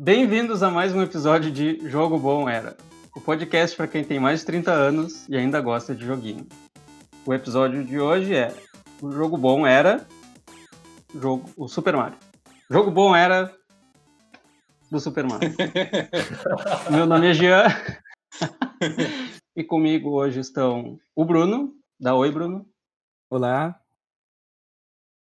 [0.00, 2.76] Bem-vindos a mais um episódio de Jogo Bom Era,
[3.16, 6.46] o podcast para quem tem mais de 30 anos e ainda gosta de joguinho.
[7.26, 8.54] O episódio de hoje é
[9.02, 10.06] O Jogo Bom Era
[11.12, 12.16] jogo, o Super Mario.
[12.70, 13.52] Jogo Bom Era
[14.88, 15.50] do Super Mario.
[16.92, 17.66] Meu nome é Jean
[19.56, 22.64] e comigo hoje estão o Bruno, da Oi Bruno.
[23.28, 23.82] Olá.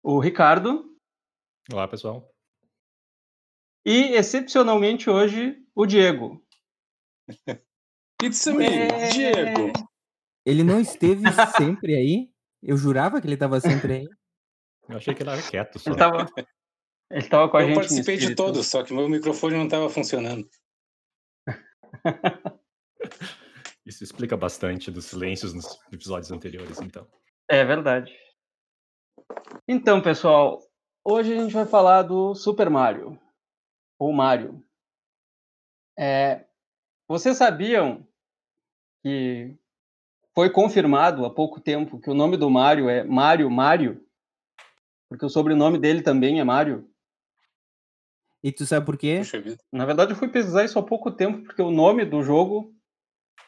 [0.03, 0.97] O Ricardo.
[1.71, 2.32] Olá, pessoal.
[3.85, 6.43] E, excepcionalmente, hoje, o Diego.
[8.23, 9.09] It's me, é...
[9.09, 9.73] Diego.
[10.45, 11.23] Ele não esteve
[11.57, 12.31] sempre aí?
[12.63, 14.09] Eu jurava que ele estava sempre aí.
[14.89, 15.91] Eu achei que ele era quieto só.
[15.91, 16.27] Ele estava
[17.13, 17.77] ele tava com a Eu gente.
[17.77, 20.49] Eu participei de todos, só que meu microfone não estava funcionando.
[23.85, 27.07] Isso explica bastante dos silêncios nos episódios anteriores, então.
[27.51, 28.17] É verdade.
[29.69, 30.59] Então, pessoal,
[31.05, 33.21] hoje a gente vai falar do Super Mario
[34.03, 34.65] ou Mario.
[35.97, 36.45] É,
[37.07, 38.05] vocês sabiam
[39.01, 39.57] que
[40.35, 44.05] foi confirmado há pouco tempo que o nome do Mario é Mario Mario?
[45.09, 46.91] Porque o sobrenome dele também é Mario.
[48.43, 49.21] E tu sabe por quê?
[49.71, 52.75] Na verdade, eu fui pesquisar isso há pouco tempo, porque o nome do jogo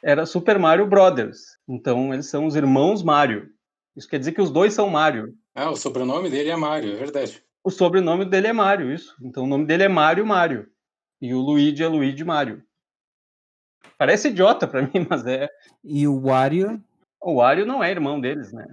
[0.04, 1.58] era Super Mario Brothers.
[1.66, 3.50] Então, eles são os irmãos Mario.
[3.96, 5.36] Isso quer dizer que os dois são Mario.
[5.52, 7.43] Ah, o sobrenome dele é Mario, é verdade.
[7.64, 9.16] O sobrenome dele é Mario, isso.
[9.22, 10.68] Então o nome dele é Mario Mario.
[11.20, 12.62] E o Luigi é Luigi Mario.
[13.96, 15.48] Parece idiota para mim, mas é.
[15.82, 16.82] E o Wario?
[17.18, 18.66] O Wario não é irmão deles, né?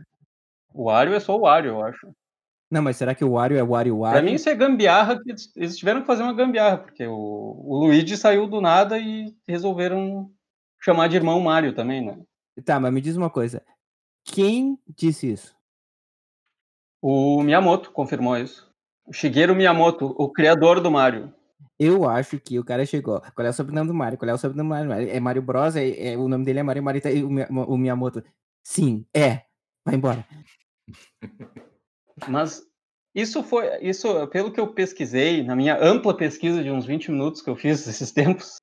[0.74, 2.14] O Wario é só o Wario, eu acho.
[2.70, 4.22] Não, mas será que o Wario é Wario Wario?
[4.22, 5.20] Pra mim isso é gambiarra,
[5.56, 10.32] eles tiveram que fazer uma gambiarra, porque o, o Luigi saiu do nada e resolveram
[10.82, 12.18] chamar de irmão Mario também, né?
[12.66, 13.62] Tá, mas me diz uma coisa.
[14.24, 15.56] Quem disse isso?
[17.02, 18.71] O Miyamoto confirmou isso.
[19.06, 21.34] O Shigeru Miyamoto, o criador do Mario.
[21.80, 23.22] Eu acho que o cara chegou.
[23.36, 24.18] Qual é o sobrenome do Mario?
[24.18, 25.10] Qual é o sobrenome do Mario?
[25.10, 25.76] É Mario Bros?
[25.76, 27.02] É, é o nome dele é Mario Mario.
[27.28, 28.24] O, o Miyamoto.
[28.64, 29.42] Sim, é.
[29.86, 30.26] Vai embora.
[32.28, 32.64] Mas
[33.16, 33.66] isso foi.
[33.82, 37.56] Isso, pelo que eu pesquisei, na minha ampla pesquisa de uns 20 minutos que eu
[37.56, 38.58] fiz esses tempos,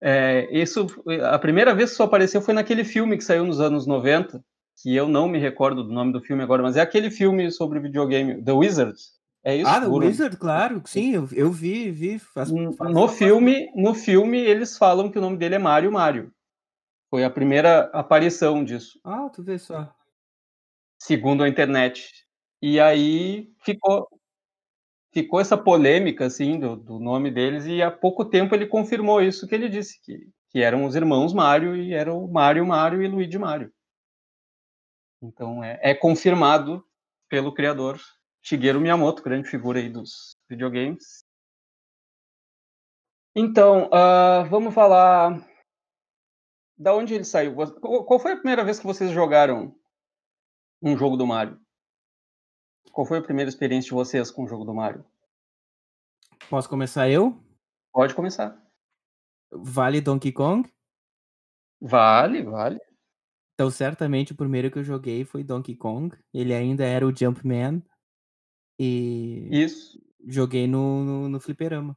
[0.00, 0.86] é, isso,
[1.24, 4.42] a primeira vez que isso apareceu foi naquele filme que saiu nos anos 90,
[4.80, 7.80] que eu não me recordo do nome do filme agora, mas é aquele filme sobre
[7.80, 9.17] videogame, The Wizards.
[9.44, 9.70] É isso?
[9.70, 12.18] Ah, The Wizard, claro, sim, eu, eu vi, vi.
[12.18, 16.32] Faz, faz no filme, no filme eles falam que o nome dele é Mario Mario.
[17.10, 19.00] Foi a primeira aparição disso.
[19.02, 19.94] Ah, tu vê só.
[21.00, 22.26] Segundo a internet.
[22.60, 24.08] E aí ficou
[25.12, 29.48] ficou essa polêmica assim do, do nome deles e há pouco tempo ele confirmou isso
[29.48, 33.38] que ele disse que, que eram os irmãos Mario e eram Mario Mario e Luigi
[33.38, 33.72] Mario.
[35.22, 36.84] Então é, é confirmado
[37.28, 37.98] pelo criador
[38.48, 41.22] Shigeru Miyamoto, grande figura aí dos videogames.
[43.36, 45.46] Então, uh, vamos falar
[46.74, 47.54] da onde ele saiu.
[47.54, 49.78] Qual foi a primeira vez que vocês jogaram
[50.82, 51.60] um jogo do Mario?
[52.90, 55.04] Qual foi a primeira experiência de vocês com o jogo do Mario?
[56.48, 57.38] Posso começar eu?
[57.92, 58.58] Pode começar.
[59.52, 60.66] Vale Donkey Kong?
[61.82, 62.80] Vale, vale.
[63.52, 66.16] Então, certamente o primeiro que eu joguei foi Donkey Kong.
[66.32, 67.84] Ele ainda era o Jumpman.
[68.78, 69.48] E.
[69.50, 69.98] Isso.
[70.26, 71.96] Joguei no, no, no Fliperama.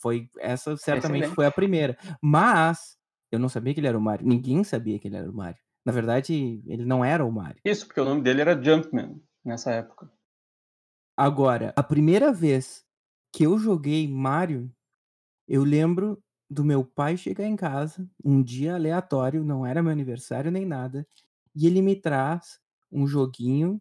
[0.00, 1.34] Foi, essa certamente Excelente.
[1.34, 1.98] foi a primeira.
[2.22, 2.96] Mas
[3.30, 4.26] eu não sabia que ele era o Mario.
[4.26, 5.60] Ninguém sabia que ele era o Mario.
[5.84, 7.60] Na verdade, ele não era o Mario.
[7.64, 10.10] Isso, porque o nome dele era Jumpman nessa época.
[11.16, 12.84] Agora, a primeira vez
[13.32, 14.70] que eu joguei Mario,
[15.46, 20.50] eu lembro do meu pai chegar em casa, um dia aleatório, não era meu aniversário
[20.50, 21.06] nem nada,
[21.54, 23.80] e ele me traz um joguinho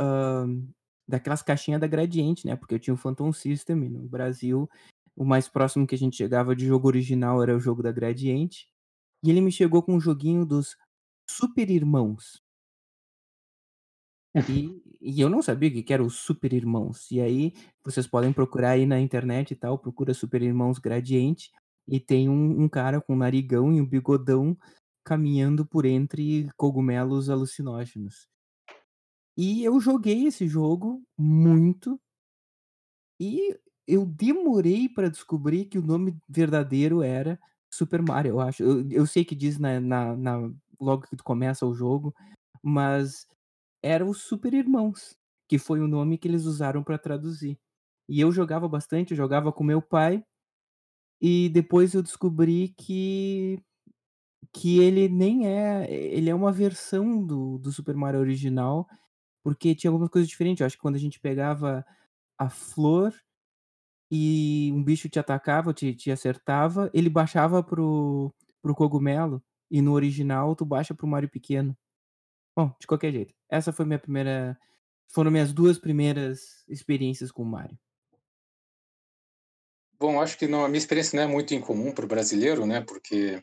[0.00, 0.74] uh,
[1.06, 2.56] daquelas caixinhas da Gradiente, né?
[2.56, 4.68] Porque eu tinha o Phantom System no Brasil.
[5.16, 8.68] O mais próximo que a gente chegava de jogo original era o jogo da Gradiente.
[9.22, 10.76] E ele me chegou com um joguinho dos
[11.28, 12.42] Super Irmãos.
[14.50, 17.08] E, e, eu não sabia o que era o Super Irmãos.
[17.12, 17.52] E aí,
[17.84, 21.52] vocês podem procurar aí na internet e tal, procura Super Irmãos Gradiente,
[21.86, 24.58] e tem um, um cara com um narigão e um bigodão
[25.04, 28.26] caminhando por entre cogumelos alucinógenos.
[29.36, 32.00] E eu joguei esse jogo muito.
[33.20, 37.38] E eu demorei para descobrir que o nome verdadeiro era
[37.72, 38.62] Super Mario, eu acho.
[38.62, 40.50] Eu, eu sei que diz na, na, na,
[40.80, 42.14] logo que começa o jogo,
[42.62, 43.26] mas
[43.82, 45.16] era os Super Irmãos,
[45.48, 47.58] que foi o nome que eles usaram para traduzir.
[48.08, 50.24] E eu jogava bastante, eu jogava com meu pai,
[51.20, 53.58] e depois eu descobri que
[54.52, 58.86] que ele nem é, ele é uma versão do, do Super Mario original,
[59.44, 60.60] porque tinha algumas coisas diferentes.
[60.60, 61.86] Eu acho que quando a gente pegava
[62.38, 63.14] a flor
[64.10, 69.44] e um bicho te atacava, te, te acertava, ele baixava pro, pro cogumelo.
[69.70, 71.76] E no original, tu baixa pro Mario pequeno.
[72.56, 73.34] Bom, de qualquer jeito.
[73.48, 74.58] Essa foi minha primeira.
[75.08, 77.78] Foram minhas duas primeiras experiências com o Mario.
[80.00, 82.80] Bom, acho que não, a minha experiência não é muito incomum para o brasileiro, né?
[82.80, 83.40] Porque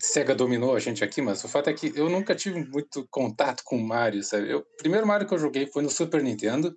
[0.00, 3.62] Sega dominou a gente aqui, mas o fato é que eu nunca tive muito contato
[3.64, 4.54] com Mario, sabe?
[4.54, 6.76] O primeiro Mario que eu joguei foi no Super Nintendo.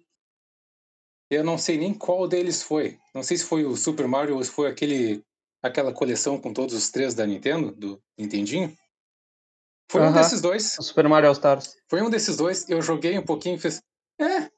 [1.30, 3.00] Eu não sei nem qual deles foi.
[3.14, 5.24] Não sei se foi o Super Mario ou se foi aquele,
[5.62, 8.75] aquela coleção com todos os três da Nintendo, do Nintendinho.
[9.90, 10.14] Foi um Aham.
[10.14, 10.78] desses dois.
[10.78, 11.75] O Super Mario All Stars.
[11.90, 12.69] Foi um desses dois.
[12.69, 13.81] Eu joguei um pouquinho e fiz.
[14.19, 14.50] É.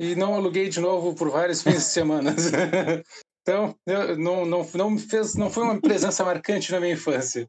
[0.00, 2.34] E não aluguei de novo por vários fins de semana.
[3.46, 5.36] então, eu, não, não, não me fez.
[5.36, 7.48] Não foi uma presença marcante na minha infância.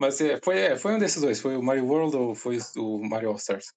[0.00, 1.40] Mas é, foi, é, foi um desses dois.
[1.40, 3.74] Foi o Mario World ou foi o Mario All Stars?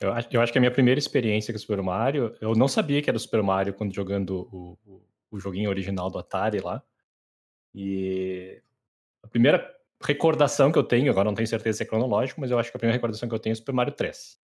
[0.00, 2.66] Eu acho, eu acho que a minha primeira experiência com o Super Mario, eu não
[2.66, 5.02] sabia que era o Super Mario quando jogando o, o,
[5.32, 6.82] o joguinho original do Atari lá.
[7.74, 8.62] E
[9.22, 9.70] a primeira
[10.02, 12.76] recordação que eu tenho, agora não tenho certeza se é cronológico, mas eu acho que
[12.78, 14.40] a primeira recordação que eu tenho é Super Mario 3.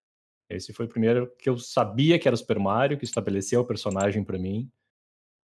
[0.49, 3.65] Esse foi o primeiro que eu sabia que era o Super Mario, que estabeleceu o
[3.65, 4.71] personagem pra mim.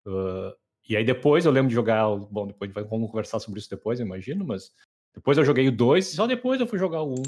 [0.06, 0.56] Uh,
[0.88, 2.04] e aí depois eu lembro de jogar.
[2.16, 4.72] Bom, depois vamos conversar sobre isso depois, eu imagino, mas
[5.14, 7.24] depois eu joguei o 2 e só depois eu fui jogar o 1.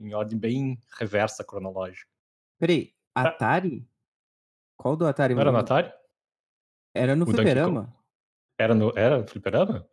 [0.00, 2.10] Em ordem bem reversa cronológica.
[2.58, 3.86] Peraí, Atari?
[4.76, 5.34] Qual do Atari?
[5.34, 5.58] Não era no?
[5.58, 5.92] Atari?
[6.94, 7.94] Era no O fliperama.
[8.58, 9.88] Era no, era no fliperama?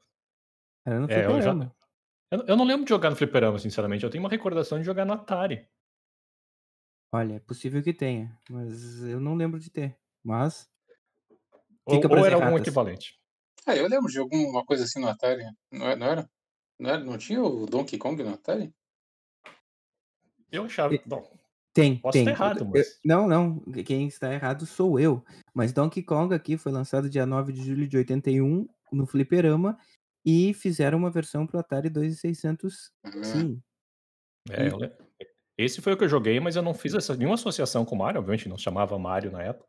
[0.86, 1.76] Era no É, eu já- fliperama.
[2.32, 4.04] Eu, eu não lembro de jogar no fliperama, sinceramente.
[4.04, 5.68] Eu tenho uma recordação de jogar no Atari.
[7.12, 9.98] Olha, é possível que tenha, mas eu não lembro de ter.
[10.24, 10.70] Mas,
[11.86, 12.62] Ou, Fica ou era algum erratas.
[12.62, 13.20] equivalente.
[13.66, 15.44] Ah, eu lembro de alguma coisa assim no Atari.
[15.72, 15.96] Não era?
[15.96, 16.30] Não, era?
[16.80, 17.04] não, era?
[17.04, 18.74] não tinha o Donkey Kong no Atari?
[20.52, 20.94] Eu achava.
[20.94, 21.28] E- Bom,
[21.74, 22.30] tem, Posso tem.
[22.30, 25.24] estar errado, Eu- mas- não, não, quem está errado sou eu.
[25.54, 29.78] Mas Donkey Kong aqui foi lançado dia 9 de julho de 81 no fliperama
[30.24, 33.62] e fizeram uma versão pro Atari 2600 Ah, sim.
[34.52, 35.09] é, E- eu lembro.
[35.60, 37.98] Esse foi o que eu joguei, mas eu não fiz essa, nenhuma associação com o
[37.98, 38.20] Mario.
[38.20, 39.68] Obviamente não chamava Mario na época.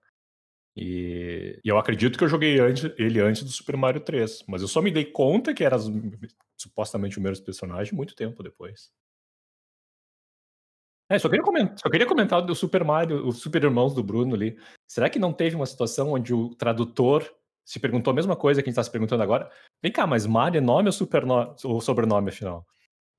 [0.76, 4.44] E, e eu acredito que eu joguei antes, ele antes do Super Mario 3.
[4.46, 5.76] Mas eu só me dei conta que era
[6.56, 8.92] supostamente o mesmo personagem muito tempo depois.
[11.08, 14.36] É, só queria, comentar, só queria comentar do Super Mario, os Super Irmãos do Bruno
[14.36, 14.56] ali.
[14.86, 17.28] Será que não teve uma situação onde o tradutor
[17.64, 19.50] se perguntou a mesma coisa que a gente está se perguntando agora?
[19.82, 22.64] Vem cá, mas Mario é nome ou, ou sobrenome, afinal?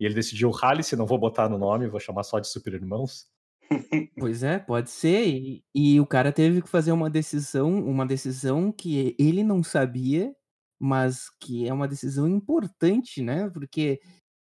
[0.02, 2.74] E ele decidiu, rale se não vou botar no nome, vou chamar só de Super
[2.74, 3.30] Irmãos.
[4.18, 5.28] Pois é, pode ser.
[5.28, 10.36] E, e o cara teve que fazer uma decisão, uma decisão que ele não sabia,
[10.80, 13.48] mas que é uma decisão importante, né?
[13.52, 14.02] Porque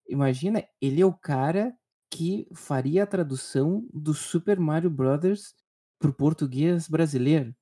[0.07, 1.75] imagina, ele é o cara
[2.11, 5.55] que faria a tradução do Super Mario Brothers
[5.99, 7.55] pro português brasileiro.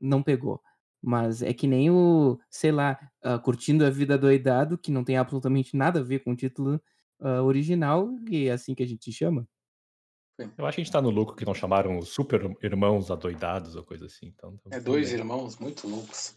[0.00, 0.60] Não pegou.
[1.02, 5.16] Mas é que nem o, sei lá, ah, Curtindo a Vida Doidado, que não tem
[5.16, 6.80] absolutamente nada a ver com o título
[7.20, 9.46] ah, original, e é assim que a gente chama.
[10.38, 13.76] Eu acho que a gente tá no lucro que não chamaram os Super Irmãos adoidados
[13.76, 14.26] ou coisa assim.
[14.26, 15.18] Então, É tudo dois bem.
[15.18, 16.36] irmãos muito loucos.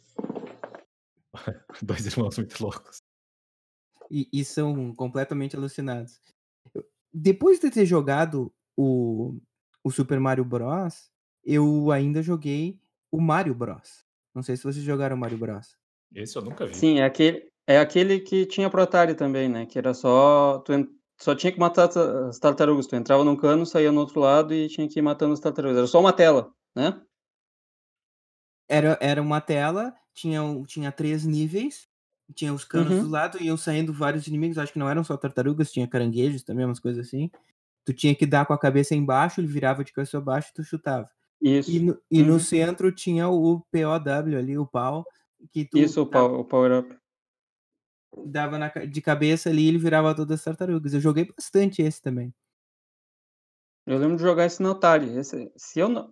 [1.81, 3.01] dois irmãos muito loucos.
[4.11, 6.19] E, e são completamente alucinados.
[7.13, 9.39] Depois de ter jogado o,
[9.83, 11.09] o Super Mario Bros.,
[11.43, 12.79] eu ainda joguei
[13.11, 14.04] o Mario Bros.
[14.35, 15.75] Não sei se vocês jogaram Mario Bros.
[16.13, 16.75] Esse eu nunca vi.
[16.75, 19.65] Sim, é aquele, é aquele que tinha pro Atari também, né?
[19.65, 20.59] Que era só.
[20.59, 20.87] Tu en-
[21.17, 22.85] só tinha que matar ta- as tartarugas.
[22.87, 25.77] Tu entrava num cano, saía no outro lado e tinha que ir matando as tartarugas.
[25.77, 27.01] Era só uma tela, né?
[28.67, 31.87] Era, era uma tela, tinha, tinha três níveis,
[32.33, 33.03] tinha os canos Uhum.
[33.03, 34.57] do lado e iam saindo vários inimigos.
[34.57, 37.29] Acho que não eram só tartarugas, tinha caranguejos também, umas coisas assim.
[37.85, 40.63] Tu tinha que dar com a cabeça embaixo, ele virava de cabeça abaixo e tu
[40.63, 41.09] chutava.
[41.41, 41.71] Isso.
[41.71, 42.39] E no, e no Uhum.
[42.39, 45.05] centro tinha o POW ali, o pau,
[45.51, 46.97] que Isso, o, pow- o Power Up.
[48.25, 50.93] dava na de cabeça ali e ele virava todas as tartarugas.
[50.93, 52.33] Eu joguei bastante esse também.
[53.85, 55.15] Eu lembro de jogar esse no Atari.
[55.17, 56.11] Esse, se eu não...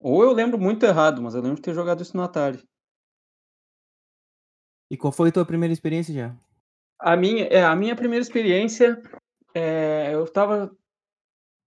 [0.00, 2.62] Ou eu lembro muito errado, mas eu lembro de ter jogado isso no Atari.
[4.90, 6.36] E qual foi a tua primeira experiência já?
[6.98, 9.00] A minha, é, a minha primeira experiência,
[9.54, 10.76] é, eu estava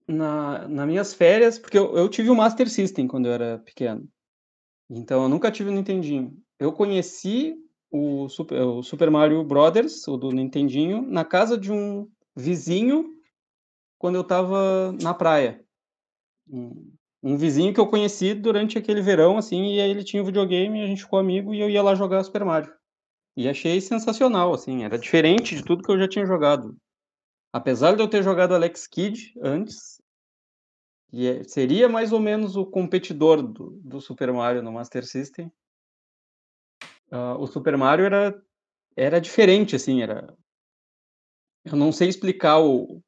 [0.08, 4.08] na, nas minhas férias, porque eu, eu tive o Master System quando eu era pequeno.
[4.90, 6.36] Então eu nunca tive o Nintendinho.
[6.60, 7.56] Eu conheci
[7.92, 13.14] o Super, o Super Mario Brothers, o do Nintendinho, na casa de um vizinho
[13.98, 15.64] quando eu estava na praia.
[16.50, 20.26] Um, um vizinho que eu conheci durante aquele verão, assim, e aí ele tinha um
[20.26, 22.72] videogame, a gente ficou amigo e eu ia lá jogar Super Mario.
[23.36, 26.76] E achei sensacional, assim, era diferente de tudo que eu já tinha jogado.
[27.52, 30.02] Apesar de eu ter jogado Alex Kidd antes,
[31.10, 35.52] que é- seria mais ou menos o competidor do, do Super Mario no Master System.
[37.10, 38.44] Ah, o Super Mario era,
[38.96, 40.36] era diferente, assim, era...
[41.64, 43.02] Eu não sei explicar o,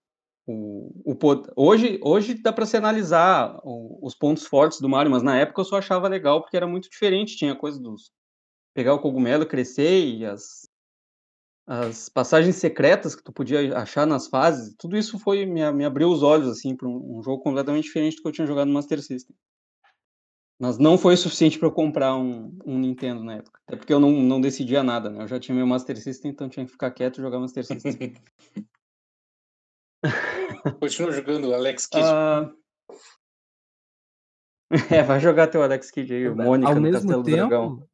[0.46, 1.18] o, o
[1.56, 5.62] hoje, hoje dá para se analisar o- os pontos fortes do Mario, mas na época
[5.62, 8.12] eu só achava legal porque era muito diferente, tinha coisa dos
[8.74, 10.69] pegar o cogumelo, crescer e as
[11.72, 16.10] as passagens secretas que tu podia achar nas fases, tudo isso foi me, me abriu
[16.10, 18.74] os olhos assim para um, um jogo completamente diferente do que eu tinha jogado no
[18.74, 19.36] Master System.
[20.60, 23.62] Mas não foi o suficiente para eu comprar um, um Nintendo na época.
[23.68, 25.24] Até porque eu não, não decidia nada, né?
[25.24, 28.16] Eu já tinha meu Master System, então tinha que ficar quieto e jogar Master System.
[30.82, 32.04] Continua jogando Alex Kidd.
[32.04, 32.52] Ah,
[34.92, 37.89] É, vai jogar teu Alex Kidd aí, o Mônica Ao do mesmo Castelo do Dragão.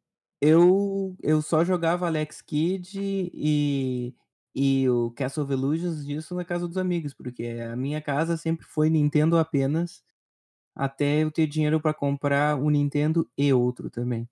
[0.46, 3.00] Eu, eu só jogava Alex Kidd
[3.34, 4.14] e,
[4.54, 8.66] e o Castle of Illusions disso na casa dos amigos, porque a minha casa sempre
[8.66, 10.04] foi Nintendo apenas,
[10.76, 14.30] até eu ter dinheiro para comprar um Nintendo e outro também.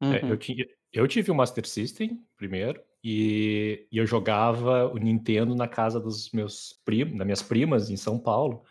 [0.00, 0.28] É, Uhum.
[0.30, 5.66] eu, tinha, eu tive o Master System primeiro e, e eu jogava o Nintendo na
[5.66, 8.62] casa dos meus primos, das minhas primas em São Paulo.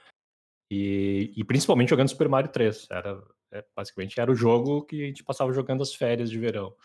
[0.72, 2.88] E, e principalmente jogando Super Mario 3.
[2.90, 6.76] Era, é, basicamente era o jogo que a gente passava jogando as férias de verão.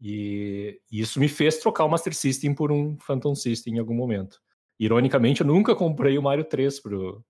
[0.00, 3.94] E, e isso me fez trocar o Master System por um Phantom System em algum
[3.94, 4.40] momento.
[4.78, 7.24] Ironicamente, eu nunca comprei o Mario 3 pro,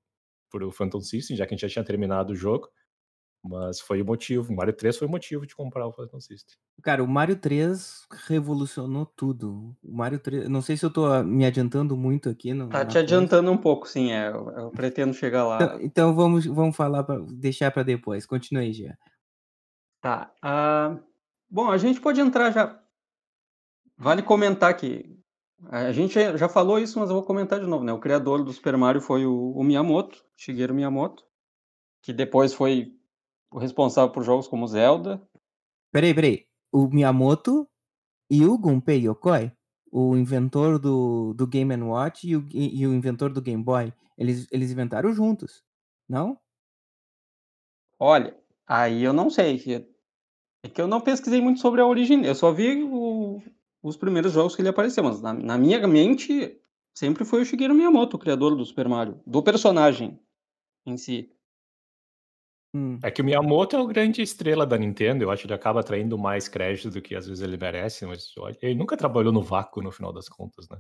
[0.51, 2.69] pro Phantom System, já que a gente já tinha terminado o jogo.
[3.45, 4.51] Mas foi o motivo.
[4.51, 6.57] O Mario 3 foi o motivo de comprar o Phantom System.
[6.83, 9.77] Cara, o Mario 3 revolucionou tudo.
[9.83, 12.95] O Mario 3, não sei se eu tô me adiantando muito aqui no, Tá te
[12.95, 13.01] coisa.
[13.01, 14.29] adiantando um pouco, sim, é.
[14.29, 15.57] Eu, eu pretendo chegar lá.
[15.57, 18.25] Então, então vamos, vamos falar para deixar para depois.
[18.25, 18.97] Continue aí, já.
[20.01, 20.33] Tá.
[20.43, 20.99] ah,
[21.51, 22.81] bom, a gente pode entrar já.
[23.97, 25.19] Vale comentar que
[25.71, 27.93] a gente já falou isso, mas eu vou comentar de novo, né?
[27.93, 31.25] O criador do Super Mario foi o, o Miyamoto, Shigeru Miyamoto,
[32.03, 32.93] que depois foi
[33.59, 35.21] responsável por jogos como Zelda.
[35.93, 36.47] Peraí, peraí.
[36.73, 37.69] O Miyamoto
[38.31, 39.53] e o Gunpei Yokoi,
[39.93, 43.93] o inventor do, do Game Watch e o, e, e o inventor do Game Boy,
[44.19, 45.63] eles, eles inventaram juntos,
[46.09, 46.39] não?
[47.99, 49.59] Olha, aí eu não sei.
[49.59, 49.89] que-
[50.65, 52.25] É que eu não pesquisei muito sobre a origem.
[52.25, 53.43] Eu só vi o-
[53.83, 56.59] os primeiros jogos que ele apareceu, mas na, na minha mente
[56.95, 60.19] sempre foi o Shigeru Miyamoto, o criador do Super Mario, do personagem
[60.87, 61.31] em si.
[62.75, 62.99] Hum.
[63.05, 65.79] É que o Miyamoto é o grande estrela da Nintendo, eu acho que ele acaba
[65.79, 69.81] atraindo mais crédito do que às vezes ele merece, mas ele nunca trabalhou no vácuo
[69.81, 70.79] no final das contas, né?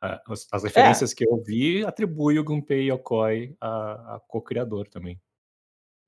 [0.00, 5.20] Ah, As, as referências que eu vi atribuem o Gunpei Yokoi a, a co-criador também.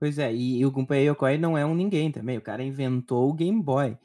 [0.00, 2.38] Pois é, e, e o Gunpei Yokoi não é um ninguém também.
[2.38, 3.98] O cara inventou o Game Boy.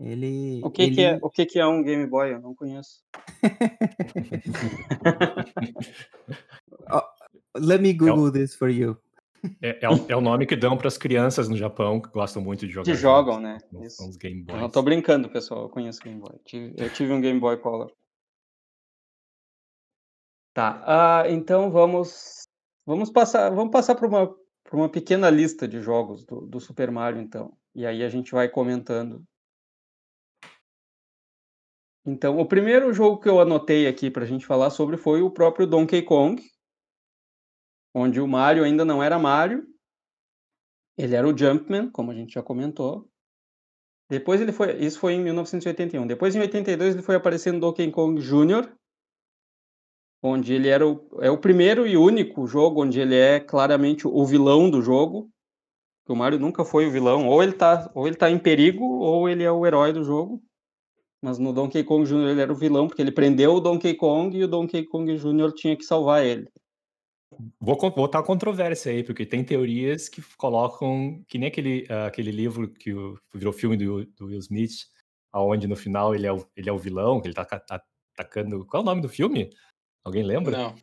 [0.00, 0.60] Ele.
[0.64, 0.94] O que, ele...
[0.94, 2.32] que é, o que, que é um Game Boy?
[2.32, 3.02] Eu não conheço.
[7.56, 8.96] Let me Google this for you.
[9.62, 12.42] É, é o, é o nome que dão para as crianças no Japão que gostam
[12.42, 12.84] muito de jogar.
[12.84, 13.58] Que jogam, né?
[13.88, 14.60] São, os Game Eu Boys.
[14.60, 15.62] não tô brincando, pessoal.
[15.62, 16.38] Eu conheço Game Boy.
[16.76, 17.92] Eu tive um Game Boy Color.
[20.52, 20.82] Tá.
[20.84, 22.42] ah, então vamos
[22.84, 26.90] vamos passar vamos passar para uma para uma pequena lista de jogos do, do Super
[26.90, 27.52] Mario, então.
[27.74, 29.24] E aí a gente vai comentando.
[32.06, 35.30] Então, o primeiro jogo que eu anotei aqui para a gente falar sobre foi o
[35.30, 36.42] próprio Donkey Kong,
[37.94, 39.66] onde o Mario ainda não era Mario,
[40.96, 43.08] ele era o Jumpman, como a gente já comentou.
[44.08, 46.06] Depois ele foi, isso foi em 1981.
[46.06, 48.70] Depois em 82 ele foi aparecer no Donkey Kong Jr.,
[50.22, 54.26] onde ele era o, é o primeiro e único jogo onde ele é claramente o
[54.26, 55.30] vilão do jogo.
[56.08, 59.28] O Mario nunca foi o vilão, ou ele tá, ou ele tá em perigo, ou
[59.28, 60.42] ele é o herói do jogo.
[61.22, 62.30] Mas no Donkey Kong Jr.
[62.30, 65.52] ele era o vilão, porque ele prendeu o Donkey Kong e o Donkey Kong Jr.
[65.54, 66.50] tinha que salvar ele.
[67.60, 72.68] Vou botar controvérsia aí, porque tem teorias que colocam, que nem aquele, ah, aquele livro
[72.68, 74.86] que o- virou filme do, do Will Smith,
[75.32, 77.80] aonde no final ele é o, ele é o vilão, que ele tá tá
[78.14, 78.66] atacando.
[78.66, 79.50] Qual é o nome do filme?
[80.04, 80.56] Alguém lembra?
[80.56, 80.74] Não.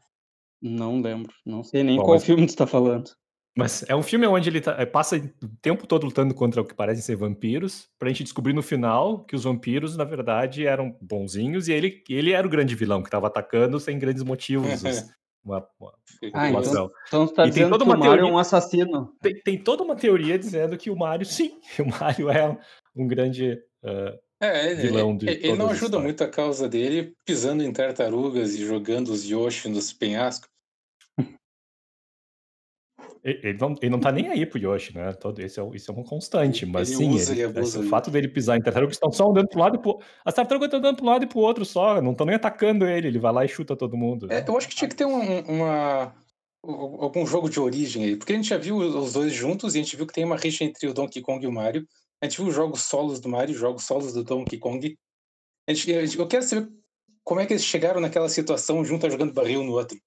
[0.60, 3.12] Não lembro, não sei nem Bom, qual mas- filme tu tá falando.
[3.56, 6.66] Mas é um filme onde ele tá- eh, passa o tempo todo lutando contra o
[6.66, 10.96] que parecem ser vampiros, pra gente descobrir no final que os vampiros, na verdade, eram
[11.02, 14.84] bonzinhos e ele, ele era o grande vilão que tava atacando sem grandes motivos os-
[15.48, 15.94] uma- uma
[16.34, 16.92] Ah, então, população.
[17.08, 19.14] então tu tá E tem dizendo toda que o uma Mario é teoria- um assassino.
[19.22, 22.58] Tem, tem toda uma teoria dizendo que o Mario, sim, o Mario é
[22.96, 23.60] um grande.
[23.84, 27.72] eh, É, ele, vilão de ele- ele não ajuda muito a causa dele pisando em
[27.74, 30.50] tartarugas e jogando os Yoshi nos penhascos.
[33.28, 35.12] Ele ele não, ele não tá nem aí pro Yoshi, né?
[35.12, 37.80] Todo, esse é, um- isso é uma constante, mas Ele sim, usa ele- e abusa
[37.80, 40.34] esse- o fato dele pisar em tartarugas estão só andando pro lado e pro As
[40.34, 43.20] tartarugas estão andando pro lado e pro outro só, não estão nem atacando ele, ele
[43.20, 44.32] vai lá e chuta todo mundo.
[44.32, 46.16] É, eu acho que tinha que ter um- um- uma.
[46.64, 48.16] algum jogo de origem aí.
[48.16, 50.36] Porque a gente já viu os dois juntos e a gente viu que tem uma
[50.36, 51.88] rixa entre o Donkey Kong e o Mario.
[52.22, 54.98] A gente viu jogos solos do Mario, jogos solos do Donkey Kong.
[55.70, 56.68] A gente, eu quero saber
[57.24, 59.98] como é que eles chegaram naquela situação junto jogando barril no outro.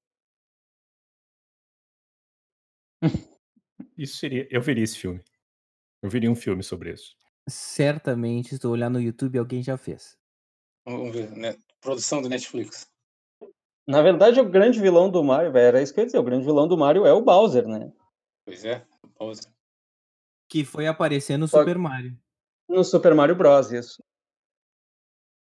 [4.00, 4.48] Isso seria.
[4.50, 5.22] Eu veria esse filme.
[6.02, 7.14] Eu veria um filme sobre isso.
[7.48, 10.16] Certamente, se tu olhar no YouTube, alguém já fez.
[10.86, 11.54] Vamos ver, né?
[11.80, 12.90] Produção do Netflix.
[13.86, 16.18] Na verdade, o grande vilão do Mario, era isso que eu ia dizer.
[16.18, 17.92] O grande vilão do Mario é o Bowser, né?
[18.46, 19.52] Pois é, o Bowser.
[20.48, 22.16] Que foi aparecer no Só- Super Mario.
[22.68, 24.02] No Super Mario Bros, isso.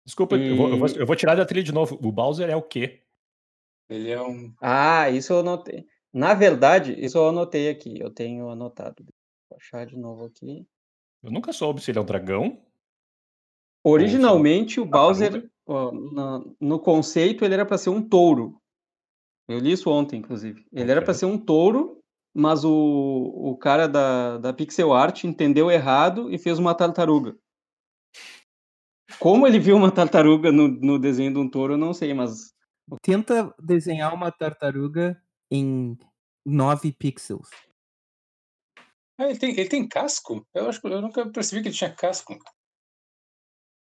[0.06, 1.98] Desculpa, eu, vou, eu vou- E- eu vou tirar da trilha de novo.
[2.00, 3.02] O Bowser é o quê?
[3.90, 4.54] Ele é um.
[4.60, 5.86] Ah, isso eu anotei.
[6.16, 8.00] Na verdade, isso eu anotei aqui.
[8.00, 9.04] Eu tenho anotado.
[9.50, 10.66] Vou achar de novo aqui.
[11.22, 12.58] Eu nunca soube se ele é um dragão.
[13.84, 18.58] Originalmente, o Bowser, ó, na- no conceito, ele era para ser um touro.
[19.46, 20.64] Eu li isso ontem, inclusive.
[20.72, 21.04] Ele era Ok.
[21.04, 22.00] para ser um touro,
[22.34, 27.36] mas o, o cara da, da pixel art entendeu errado e fez uma tartaruga.
[29.20, 32.54] Como ele viu uma tartaruga no, no desenho de um touro, eu não sei, mas
[33.02, 35.96] Tenta desenhar uma tartaruga em
[36.44, 37.48] 9 pixels.
[39.18, 40.46] Ah, ele tem, ele tem casco?
[40.54, 42.36] Eu acho que eu nunca percebi que ele tinha casco.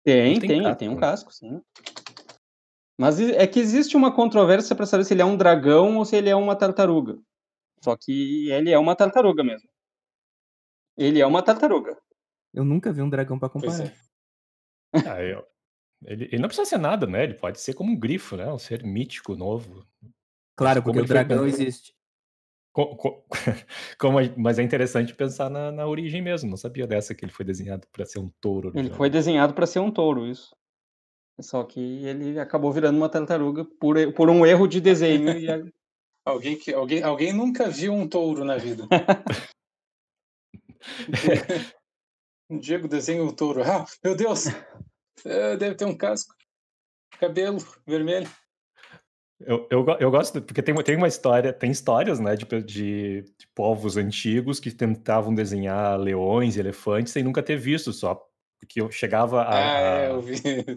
[0.04, 1.00] tem, tem tem, ele casco, tem um né?
[1.00, 1.62] casco, sim.
[2.98, 6.16] Mas é que existe uma controvérsia para saber se ele é um dragão ou se
[6.16, 7.18] ele é uma tartaruga.
[7.82, 9.68] Só que ele é uma tartaruga mesmo.
[10.96, 11.96] Ele é uma tartaruga.
[12.52, 13.86] Eu nunca vi um dragão pra Pois comparar.
[13.86, 15.08] é.
[15.08, 15.46] Ah, eu-
[16.04, 17.24] ele, ele não precisa ser nada, né?
[17.24, 18.50] Ele pode ser como um grifo, né?
[18.52, 19.86] Um ser mítico, novo.
[20.60, 21.94] Claro, Como porque o ele foi dragão existe.
[22.72, 23.24] Co- co-
[23.98, 26.48] como mas é interessante pensar na, na origem mesmo.
[26.50, 28.68] Não sabia dessa que ele foi desenhado para ser um touro.
[28.68, 28.96] Ele originalmente.
[28.96, 30.54] foi desenhado para ser um touro, isso.
[31.40, 35.30] Só que ele acabou virando uma tartaruga por, por um erro de desenho.
[35.36, 35.62] e a-
[36.22, 38.86] Alguém, que, alguém, alguém nunca viu um touro na vida.
[42.48, 43.62] Um Diego desenha um touro.
[43.62, 44.44] Ah, meu Deus!
[45.24, 46.34] É, deve ter um casco.
[47.18, 48.28] Cabelo vermelho.
[49.40, 53.46] Eu, eu, eu gosto, porque tem, tem uma história, tem histórias, né, de, de, de
[53.54, 58.22] povos antigos que tentavam desenhar leões e elefantes sem nunca ter visto, só
[58.58, 60.18] porque eu chegava a, Ah, é, eu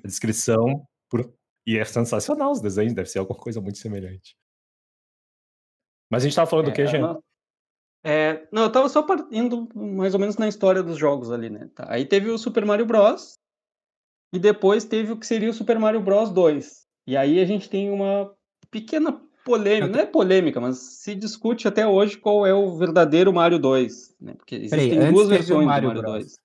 [0.03, 1.33] a descrição por-
[1.67, 4.37] e é sensacional os desenhos, deve ser alguma coisa muito semelhante.
[6.09, 6.99] Mas a gente tava falando do que, É, Jean?
[7.01, 7.23] não,
[8.05, 11.49] é, não, eu tava só par- indo mais ou menos na história dos jogos ali,
[11.49, 11.69] né?
[11.75, 13.37] Tá, Aí teve o Super Mario Bros.
[14.33, 16.87] E depois teve o que seria o Super Mario Bros 2.
[17.05, 18.33] E aí a gente tem uma
[18.73, 23.59] pequena polêmica, não é polêmica, mas se discute até hoje qual é o verdadeiro Mario
[23.59, 24.15] 2.
[24.19, 24.33] Né?
[24.33, 26.23] Porque Peraí, existem antes duas teve o versões Mario do Mario Bros.
[26.23, 26.35] 2.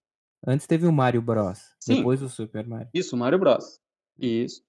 [0.46, 1.58] Antes teve o Mario Bros.
[1.80, 1.96] Sim.
[1.96, 2.88] Depois o Super Mario.
[2.94, 3.80] Isso, Mario Bros.
[4.18, 4.62] Isso.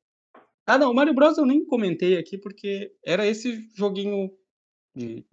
[0.65, 4.31] Ah, não, o Mario Bros eu nem comentei aqui porque era esse joguinho
[4.95, 5.25] de.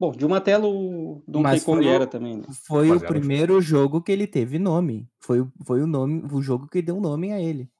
[0.00, 2.44] Bom, de uma tela o Donkey Mas Kong foi o- era também, né?
[2.66, 5.08] Foi Mas o primeiro jogo que ele teve nome.
[5.20, 7.70] Foi, o- foi o nome, o jogo que deu nome a ele.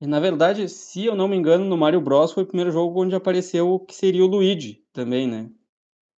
[0.00, 3.02] E na verdade, se eu não me engano, no Mario Bros foi o primeiro jogo
[3.02, 5.50] onde apareceu o que seria o Luigi também, né?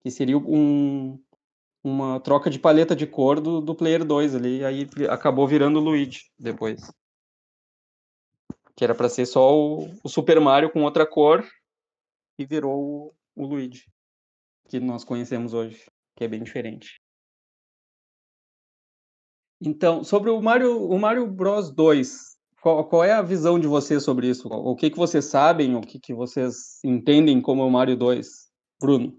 [0.00, 1.22] Que seria um,
[1.82, 5.82] uma troca de paleta de cor do, do Player 2 ali, aí acabou virando o
[5.82, 6.92] Luigi depois.
[8.74, 11.46] Que era pra ser só o, o Super Mario com outra cor
[12.36, 13.86] e virou o, o Luigi,
[14.68, 15.84] que nós conhecemos hoje,
[16.16, 17.00] que é bem diferente.
[19.60, 22.27] Então, sobre o Mario, o Mario Bros 2,
[22.62, 24.48] qual, qual é a visão de vocês sobre isso?
[24.48, 28.48] O que, que vocês sabem, o que, que vocês entendem como é o Mario 2?
[28.80, 29.18] Bruno?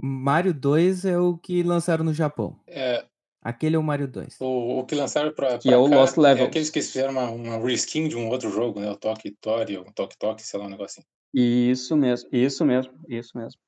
[0.00, 2.58] Mario 2 é o que lançaram no Japão.
[2.66, 3.04] É,
[3.44, 4.40] Aquele é o Mario 2.
[4.40, 6.46] o, o que lançaram pra, Que pra é o cá Lost Levels.
[6.46, 8.90] É aqueles que fizeram uma, uma reskin de um outro jogo, né?
[8.90, 11.08] O Toque Tori, ou Toque Toque, sei lá, um negócio assim.
[11.34, 13.60] Isso mesmo, isso mesmo, isso mesmo.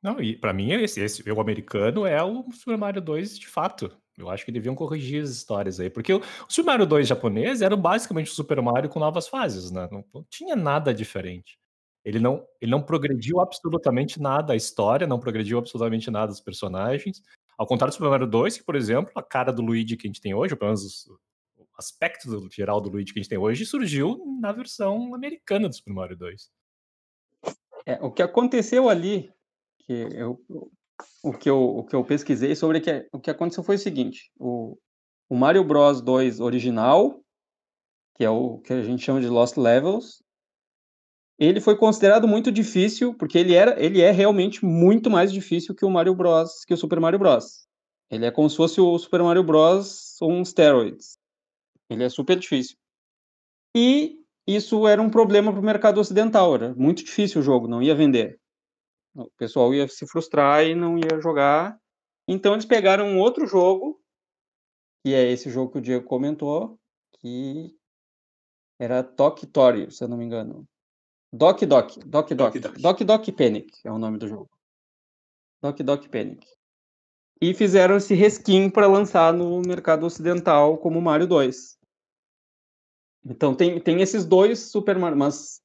[0.00, 3.90] Não, e pra mim, esse, esse, o americano é o Super Mario 2 de fato.
[4.18, 5.88] Eu acho que deviam corrigir as histórias aí.
[5.88, 9.88] Porque o, Super Mario 2 japonês era basicamente o Super Mario com novas fases, né?
[9.90, 11.58] Não, não tinha nada diferente.
[12.04, 17.22] Ele não, ele não progrediu absolutamente nada a história, não progrediu absolutamente nada os personagens.
[17.58, 20.08] Ao contrário do Super Mario 2, que, por exemplo, a cara do Luigi que a
[20.08, 21.06] gente tem hoje, ou pelo menos os-
[21.56, 25.74] o aspecto geral do Luigi que a gente tem hoje, surgiu na versão americana do
[25.74, 26.50] Super Mario 2.
[27.86, 29.30] É, o que aconteceu ali,
[29.80, 30.40] que eu,
[31.22, 33.78] o, que eu, o que eu pesquisei sobre é que o que aconteceu foi o
[33.78, 34.76] seguinte: o,
[35.28, 37.20] o Mario Bros 2 original,
[38.16, 40.22] que é o que a gente chama de Lost Levels,
[41.38, 45.84] ele foi considerado muito difícil, porque ele, era, ele é realmente muito mais difícil que
[45.84, 47.66] o Mario Bros, que o Super Mario Bros.
[48.10, 51.16] Ele é como se fosse o Super Mario Bros on steroids.
[51.88, 52.76] Ele é super difícil.
[53.74, 57.82] E isso era um problema para o mercado ocidental, era muito difícil o jogo, não
[57.82, 58.39] ia vender.
[59.14, 61.78] O pessoal ia se frustrar e não ia jogar.
[62.28, 64.00] Então eles pegaram um outro jogo,
[65.02, 66.78] que é esse jogo que o Diego comentou,
[67.18, 67.76] que
[68.78, 70.66] era Tori, se eu não me engano.
[71.32, 74.50] Doc Doc, Doc Doc, Doc Doc Panic é o nome do jogo.
[75.62, 76.46] Doc Doc Panic.
[77.40, 81.78] E fizeram esse reskin para lançar no mercado ocidental como Mario 2.
[83.24, 85.62] Então tem, tem esses dois Super Mario, mas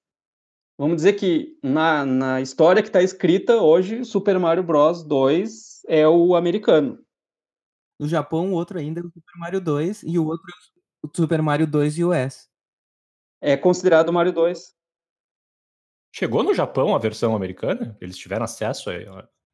[0.77, 6.07] vamos dizer que na, na história que está escrita hoje, Super Mario Bros 2 é
[6.07, 6.99] o americano.
[7.99, 10.45] No Japão, o outro ainda é o Super Mario 2 e o outro
[11.03, 12.49] é o Super Mario 2 US.
[13.41, 14.73] É considerado Mario 2.
[16.13, 17.97] Chegou no Japão a versão americana?
[17.99, 18.89] Eles tiveram acesso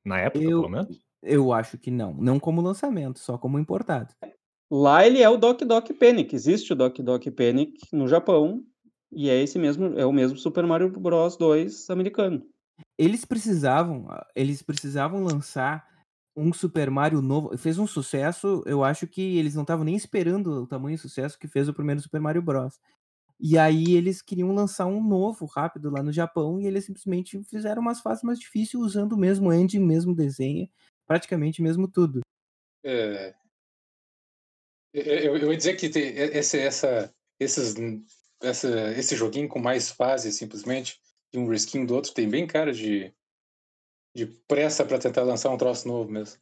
[0.06, 1.00] na época, Eu- pelo menos?
[1.24, 2.14] Eu acho que não.
[2.16, 4.12] Não como lançamento, só como importado.
[4.72, 6.34] Lá ele é o Doc Doc Panic.
[6.34, 8.64] Existe o Doc Doc Panic no Japão.
[9.12, 12.46] E é esse mesmo, é o mesmo Super Mario Bros 2 americano.
[12.98, 15.86] Eles precisavam, ah, eles precisavam lançar
[16.36, 17.58] um Super Mario novo.
[17.58, 21.38] Fez um sucesso, eu acho que eles não estavam nem esperando o tamanho de sucesso
[21.38, 22.80] que fez o primeiro Super Mario Bros.
[23.40, 27.82] E aí eles queriam lançar um novo rápido lá no Japão e eles simplesmente fizeram
[27.82, 30.70] umas fases mais difíceis usando o mesmo engine, o mesmo desenho,
[31.08, 32.22] praticamente o mesmo tudo.
[32.84, 33.34] É,
[34.94, 37.76] eu, eu ia dizer que tem esse, essa, esses,
[38.42, 41.00] essa, esse joguinho com mais fases, simplesmente,
[41.32, 43.14] de um reskin do outro, tem bem cara de,
[44.16, 46.40] de pressa para tentar lançar um troço novo mesmo.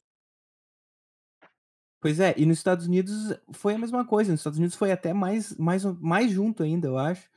[2.01, 4.31] Pois é, e nos Estados Unidos foi a mesma coisa.
[4.31, 7.29] Nos Estados Unidos foi até mais, mais, mais junto ainda, eu acho,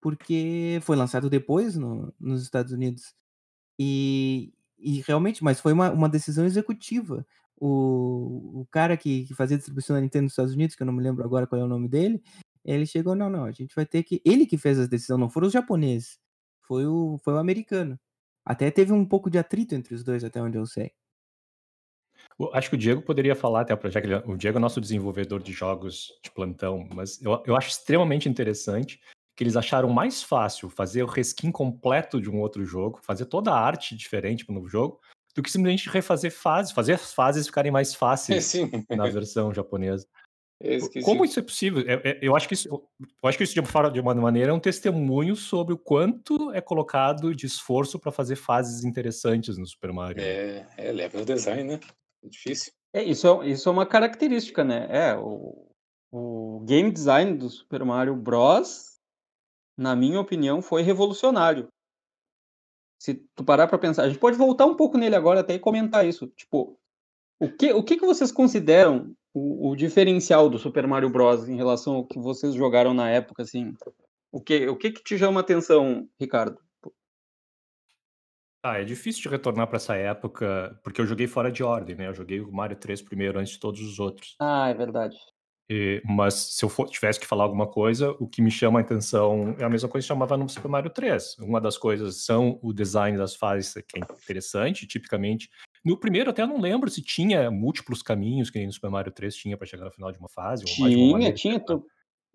[0.00, 3.14] porque foi lançado depois no, nos Estados Unidos.
[3.78, 7.24] E, e realmente, mas foi uma, uma decisão executiva.
[7.60, 10.92] O, o cara que, que fazia distribuição da Nintendo nos Estados Unidos, que eu não
[10.92, 12.20] me lembro agora qual é o nome dele,
[12.74, 14.20] ele chegou, não, não, a gente vai ter que.
[14.24, 16.18] Ele que fez a decisão, não foram os japoneses,
[16.62, 17.98] foi o, foi o americano.
[18.44, 20.92] Até teve um pouco de atrito entre os dois, até onde eu sei.
[22.38, 24.80] O- Acho que o Diego poderia falar até já que ele- o Diego é nosso
[24.80, 29.00] desenvolvedor de jogos de plantão, mas eu, eu acho extremamente interessante
[29.36, 33.52] que eles acharam mais fácil fazer o reskin completo de um outro jogo, fazer toda
[33.52, 35.00] a arte diferente para um novo jogo,
[35.34, 38.70] do que simplesmente refazer fases, fazer as fases ficarem mais É, fáceis sim.
[38.90, 40.06] na versão japonesa.
[40.60, 40.78] É.
[41.02, 41.84] Como isso é possível?
[41.86, 44.14] É- é- Eu acho que isso, eu acho que isso de uma forma- de uma
[44.14, 49.56] maneira é um testemunho sobre o quanto é colocado de esforço para fazer fases interessantes
[49.56, 50.20] no Super Mario.
[50.20, 51.80] É, é level design, né?
[52.24, 52.72] É difícil.
[52.92, 54.88] É, isso, é, isso é uma característica, né?
[54.90, 55.70] É, o,
[56.10, 58.98] o game design do Super Mario Bros.,
[59.78, 61.68] na minha opinião, foi revolucionário.
[63.00, 65.58] Se tu parar pra pensar, a gente pode voltar um pouco nele agora até e
[65.60, 66.26] comentar isso.
[66.36, 66.76] Tipo,
[67.40, 71.48] o que, o que, que vocês consideram o, o diferencial do Super Mario Bros.
[71.48, 73.74] em relação ao que vocês jogaram na época, assim?
[74.32, 76.58] O que, o que, que te chama atenção, Ricardo?
[78.62, 82.08] Ah, é difícil de retornar para essa época, porque eu joguei fora de ordem, né?
[82.08, 84.34] Eu joguei o Mario 3 primeiro antes de todos os outros.
[84.40, 85.16] Ah, é verdade.
[85.70, 88.82] E- mas se eu for- tivesse que falar alguma coisa, o que me chama a
[88.82, 91.36] atenção é a mesma coisa que chamava no Super Mario 3.
[91.38, 95.48] Uma das coisas são o design das fases, que é interessante, tipicamente.
[95.88, 99.10] No primeiro, até eu não lembro se tinha múltiplos caminhos, que nem no Super Mario
[99.10, 100.64] 3 tinha para chegar no final de uma fase.
[100.64, 101.60] ou mais de uma Tinha, maneira tinha.
[101.60, 101.86] Tu,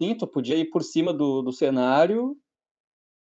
[0.01, 2.35] sim, tu podia ir por cima do, do cenário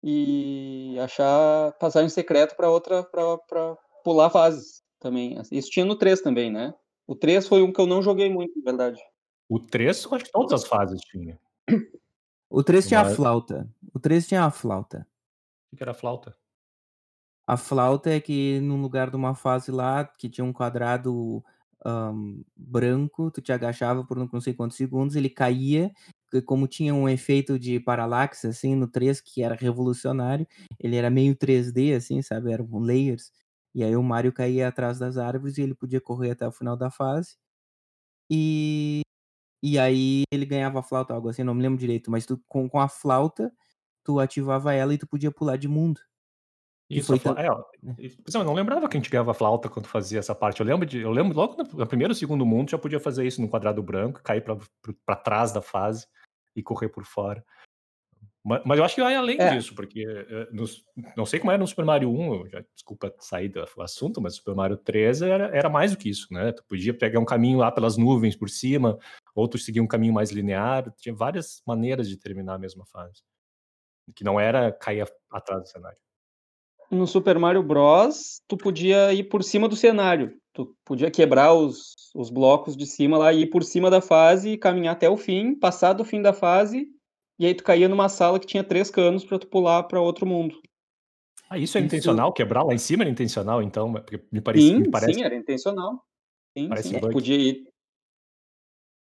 [0.03, 5.37] e achar passagem secreta para outra, para pular fases também.
[5.51, 6.73] Isso tinha no 3 também, né?
[7.05, 8.99] O 3 foi um que eu não joguei muito, na verdade.
[9.49, 11.39] O 3, eu acho que todas as fases tinha.
[12.49, 13.69] O 3 tinha a Mas- flauta.
[13.93, 15.07] O 3 tinha a flauta.
[15.71, 16.35] O que era flauta?
[17.47, 21.43] A flauta é que num lugar de uma fase lá que tinha um quadrado
[22.55, 25.91] branco, tu te agachava por não sei quantos segundos, ele caía,
[26.31, 30.47] que como tinha um efeito de paralaxe assim no 3 que era revolucionário,
[30.79, 33.31] ele era meio 3D assim, sabe, eram layers.
[33.73, 36.75] E aí o Mario caía atrás das árvores e ele podia correr até o final
[36.77, 37.35] da fase.
[38.29, 39.01] E
[39.63, 42.69] e aí ele ganhava a flauta, algo assim, não me lembro direito, mas tu, com,
[42.69, 43.51] com a flauta
[44.03, 46.01] tu ativava ela e tu podia pular de mundo.
[46.89, 47.41] Isso, foi fla...
[47.41, 47.63] é, ó,
[47.99, 50.59] isso- eu não lembrava que a gente ganhava flauta quando fazia essa parte.
[50.61, 53.41] Eu lembro de, eu lembro logo no, no primeiro segundo mundo já podia fazer isso
[53.41, 54.41] no quadrado branco, cair
[55.05, 56.07] para trás da fase
[56.55, 57.43] e correr por fora.
[58.43, 59.49] Mas, mas eu acho que vai além É.
[59.55, 60.85] disso, porque eh, nos-
[61.17, 64.35] não sei como era no Super Mario 1, eu já, desculpa sair do assunto, mas
[64.35, 66.53] Super Mario 3 era, era mais do que isso, né?
[66.53, 68.97] Tu podia pegar um caminho lá pelas nuvens por cima,
[69.35, 73.21] ou tu seguir um caminho mais linear, tinha várias maneiras de terminar a mesma fase.
[74.15, 75.97] Que não era cair atrás do cenário.
[76.89, 80.37] No Super Mario Bros, tu podia ir por cima do cenário.
[80.53, 84.51] Tu podia quebrar os, os blocos de cima lá e ir por cima da fase
[84.51, 86.87] e caminhar até o fim, passar do fim da fase,
[87.37, 90.25] e aí tu caía numa sala que tinha três canos para tu pular para outro
[90.25, 90.59] mundo.
[91.49, 92.33] Ah, isso é Isso- intencional?
[92.33, 93.93] Quebrar lá em cima era intencional, então?
[93.93, 96.03] Porque me parece, Sim, me parece sim, era intencional.
[96.57, 96.99] Sim, Parece sim.
[96.99, 97.13] bug.
[97.13, 97.67] Podia ir.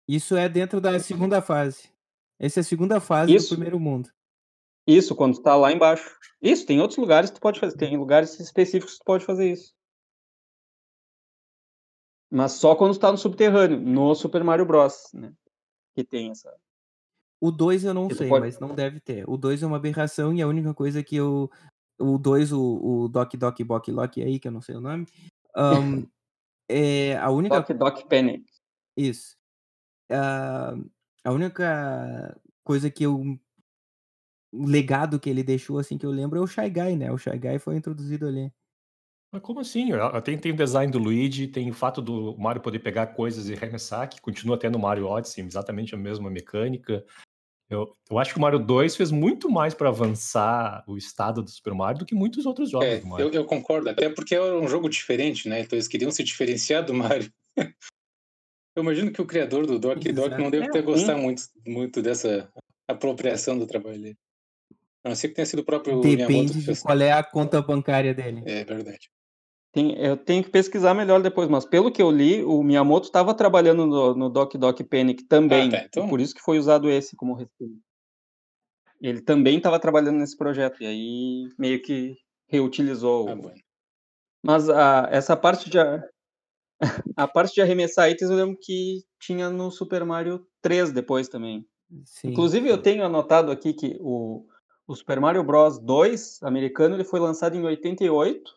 [0.08, 1.90] Isso é dentro da segunda fase.
[2.38, 3.48] Essa é a segunda fase Isso.
[3.48, 4.08] do primeiro mundo.
[4.86, 6.18] Isso, quando tu tá lá embaixo.
[6.40, 7.76] Isso, tem outros lugares que tu pode fazer.
[7.76, 9.72] Tem lugares específicos que tu pode fazer isso.
[12.30, 15.32] Mas só quando tu tá no subterrâneo, no Super Mario Bros, né?
[15.94, 16.52] Que tem essa.
[17.40, 19.28] O 2 eu não Que sei, pode- mas não deve ter.
[19.28, 21.50] O 2 é uma aberração e a única coisa que eu.
[21.98, 22.60] O 2, o,
[23.04, 25.06] o Doc Doc Bock Lock aí, que eu não sei o nome.
[25.54, 26.04] ahn,
[26.68, 27.60] é a única.
[27.60, 28.44] Doc Doc Panic.
[28.96, 29.36] Isso.
[30.10, 30.74] Ah,
[31.24, 33.38] a única coisa que eu.
[34.52, 37.10] O legado que ele deixou, assim, que eu lembro é o Shy Guy, né?
[37.10, 38.52] O Shy Guy foi introduzido ali.
[39.32, 39.88] Mas como assim?
[40.22, 43.54] Tem, tem o design do Luigi, tem o fato do Mario poder pegar coisas e
[43.54, 47.02] arremessar, que continua até no Mario Odyssey, exatamente a mesma mecânica.
[47.70, 51.48] Eu, eu acho que o Mario 2 fez muito mais para avançar o estado do
[51.48, 53.28] Super Mario do que muitos outros jogos É, do Mario.
[53.28, 55.60] eu, eu concordo, até porque era um jogo diferente, né?
[55.60, 57.32] Então eles queriam se diferenciar do Mario.
[58.74, 62.00] Eu imagino que o criador do Doc Doc não deve É, ter gostado muito, muito
[62.00, 62.50] dessa
[62.88, 64.16] apropriação do trabalho dele.
[65.04, 67.60] A não ser que tenha sido o próprio Miyamoto Depende de qual é a conta
[67.60, 68.42] bancária dele.
[68.46, 69.10] É verdade.
[69.72, 73.34] Tem- eu tenho que pesquisar melhor depois, mas pelo que eu li, o Miyamoto estava
[73.34, 75.68] trabalhando no, no Doc Doc Panic também.
[75.68, 77.72] Ah, tá, então- Por isso que foi usado esse como respiro.
[79.00, 82.14] Ele também estava trabalhando nesse projeto, e aí meio que
[82.48, 83.28] reutilizou.
[83.28, 83.58] Ah, bueno.
[84.44, 86.02] Mas a, essa parte de a,
[87.16, 91.66] a parte de arremessar itens eu lembro que tinha no Super Mario 3 depois também.
[92.04, 92.28] Sim.
[92.28, 94.46] Inclusive eu tenho anotado aqui que o,
[94.92, 98.52] o Super Mario Bros 2 americano ele foi lançado em 88,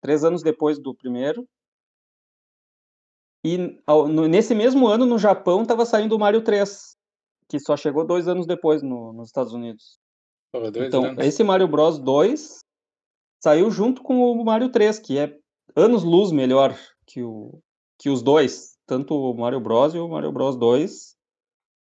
[0.00, 1.48] três anos depois do primeiro.
[3.44, 6.96] E ao- no- nesse mesmo ano no Japão estava saindo o Mario 3,
[7.48, 9.98] que só chegou dois anos depois no- nos Estados Unidos.
[10.86, 11.26] Então, né?
[11.26, 12.58] esse Mario Bros 2
[13.42, 15.36] saiu junto com o Mario 3, que é
[15.74, 17.58] anos luz melhor que, o,
[17.98, 21.16] que os dois, tanto o Mario Bros e o Mario Bros 2.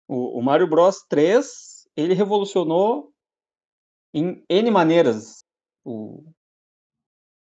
[0.07, 3.12] O, o Mario Bros 3, ele revolucionou
[4.13, 5.43] em N maneiras.
[5.85, 6.23] O,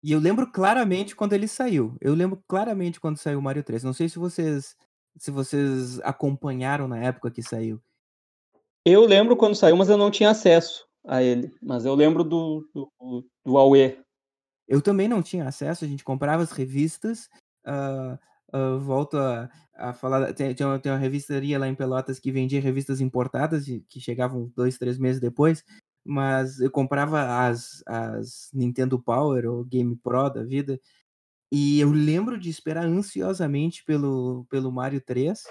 [0.03, 1.95] E eu lembro claramente quando ele saiu.
[2.01, 3.83] Eu lembro claramente quando saiu o Mario 3.
[3.83, 4.75] Não sei se vocês
[5.17, 7.81] se vocês acompanharam na época que saiu.
[8.85, 11.53] eu lembro quando saiu, mas eu não tinha acesso a ele.
[11.61, 13.99] Mas eu lembro do, do, do AUE.
[14.67, 17.27] Eu também não tinha acesso, a gente comprava as revistas.
[17.65, 18.17] ah,
[18.53, 20.33] ah, volto a, a falar.
[20.33, 23.99] Tem, tem, uma, tem uma revistaria lá em Pelotas que vendia revistas importadas, de- que
[23.99, 25.63] chegavam dois, três meses depois.
[26.03, 30.79] Mas eu comprava as, as Nintendo Power ou Game Pro da vida.
[31.51, 35.43] E eu lembro de esperar ansiosamente pelo, pelo Mario 3.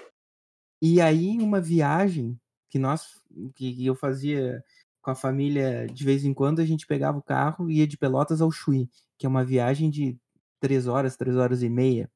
[0.81, 3.21] E aí, uma viagem que nós
[3.55, 4.63] que, eu fazia
[5.01, 7.97] com a família de vez em quando, a gente pegava o carro e ia de
[7.97, 10.17] Pelotas ao Chuí, que é uma viagem de
[10.59, 12.09] três horas, três horas e meia,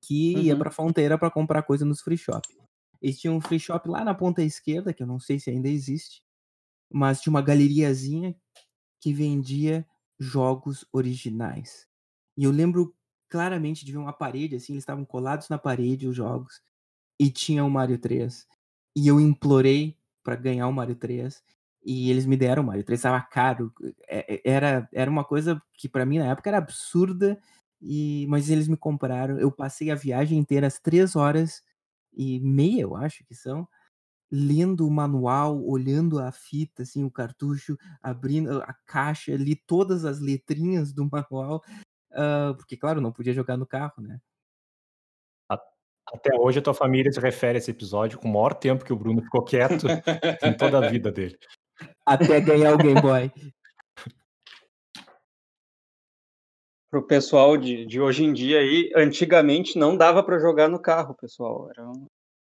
[0.00, 0.58] que ia Uhum.
[0.58, 2.46] pra fronteira para comprar coisa nos free shop.
[3.00, 5.68] E tinha um free shop lá na ponta esquerda, que eu não sei se ainda
[5.68, 6.22] existe,
[6.92, 8.34] mas tinha uma galeriazinha
[9.00, 9.86] que vendia
[10.18, 11.86] jogos originais.
[12.36, 12.94] E eu lembro
[13.28, 16.62] claramente de ver uma parede, assim, eles estavam colados na parede, os jogos,
[17.18, 18.46] e tinha o Mario 3.
[18.96, 21.42] E eu implorei para ganhar o Mario 3,
[21.84, 23.72] e eles me deram o Mario 3, estava caro,
[24.08, 27.38] é- é- era, era uma coisa que para mim na época era absurda,
[27.80, 31.62] e, mas eles me compraram, eu passei a viagem inteira, as três horas
[32.12, 33.68] e meia, eu acho que são,
[34.30, 40.20] lendo o manual, olhando a fita, assim, o cartucho, abrindo a caixa, li todas as
[40.20, 41.62] letrinhas do manual,
[42.12, 44.18] ah, porque, claro, não podia jogar no carro, né?
[46.12, 48.92] Até hoje a tua família se refere a esse episódio com o maior tempo que
[48.92, 49.86] o Bruno ficou quieto
[50.44, 51.36] em toda a vida dele.
[52.06, 53.28] Até ganhar o Game Boy.
[56.90, 61.14] Pro pessoal de, de hoje em dia aí, antigamente não dava para jogar no carro,
[61.16, 61.68] pessoal.
[61.70, 62.06] Era, um-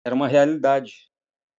[0.04, 1.08] era uma realidade.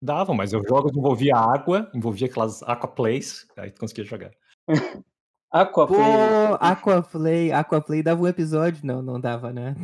[0.01, 4.31] Dava, mas os jogos envolvia água, envolvia aquelas aquaplays, aí tu conseguia jogar.
[5.51, 5.99] Aquaplay.
[5.99, 8.85] Pô, Aquaplay, Aquaplay dava um episódio?
[8.85, 9.75] Não, não dava, né?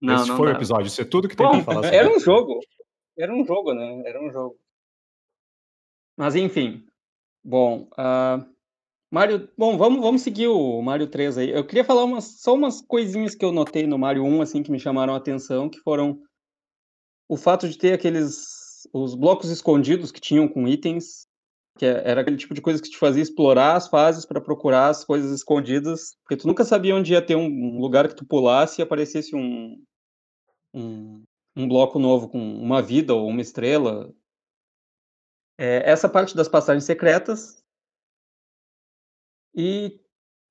[0.00, 0.58] Não, Esse não foi o dava.
[0.58, 2.60] episódio, isso é tudo que tem Bom, pra falar sobre era um jogo.
[3.18, 4.02] Era um jogo, né?
[4.06, 4.56] Era um jogo.
[6.16, 6.86] Mas enfim.
[7.44, 8.46] Bom, ah,
[9.10, 9.48] Mario.
[9.56, 11.50] Bom, vamos, vamos seguir o Mario 3 aí.
[11.50, 14.70] Eu queria falar umas, só umas coisinhas que eu notei no Mario 1, assim, que
[14.70, 16.20] me chamaram a atenção, que foram
[17.28, 18.65] o fato de ter aqueles.
[18.92, 21.26] Os blocos escondidos que tinham com itens.
[21.78, 24.88] Que é- era aquele tipo de coisa que te fazia explorar as fases para procurar
[24.88, 28.80] as coisas escondidas, porque tu nunca sabia onde ia ter um lugar que tu pulasse
[28.80, 29.82] e aparecesse um,
[30.74, 31.22] um,
[31.54, 34.10] um bloco novo com uma vida ou uma estrela.
[35.58, 37.62] É, essa parte das passagens secretas.
[39.54, 40.00] E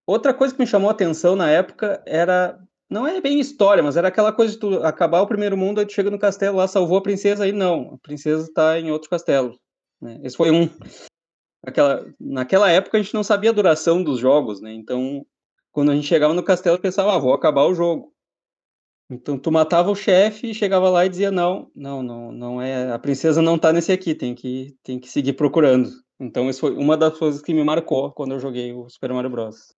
[0.08, 2.64] Outra coisa que me chamou a atenção na época era.
[2.90, 5.86] Não é bem história, mas era aquela coisa de tu acabar o primeiro mundo, aí
[5.86, 7.96] tu chega no castelo lá, salvou a princesa, aí não.
[7.96, 9.60] A princesa tá em outro castelo.
[10.02, 10.20] Né?
[10.24, 10.70] Esse foi um.
[11.66, 14.72] Aquela, naquela época a gente não sabia a duração dos jogos, né?
[14.72, 15.26] Então,
[15.72, 18.16] quando a gente chegava no castelo, pensava, ah, vou acabar o jogo.
[19.10, 22.98] Então tu matava o chefe chegava lá e dizia não, não, não, não é, a
[22.98, 25.90] princesa não tá nesse aqui, tem que tem que seguir procurando.
[26.20, 29.30] Então isso foi uma das coisas que me marcou quando eu joguei o Super Mario
[29.30, 29.75] Bros.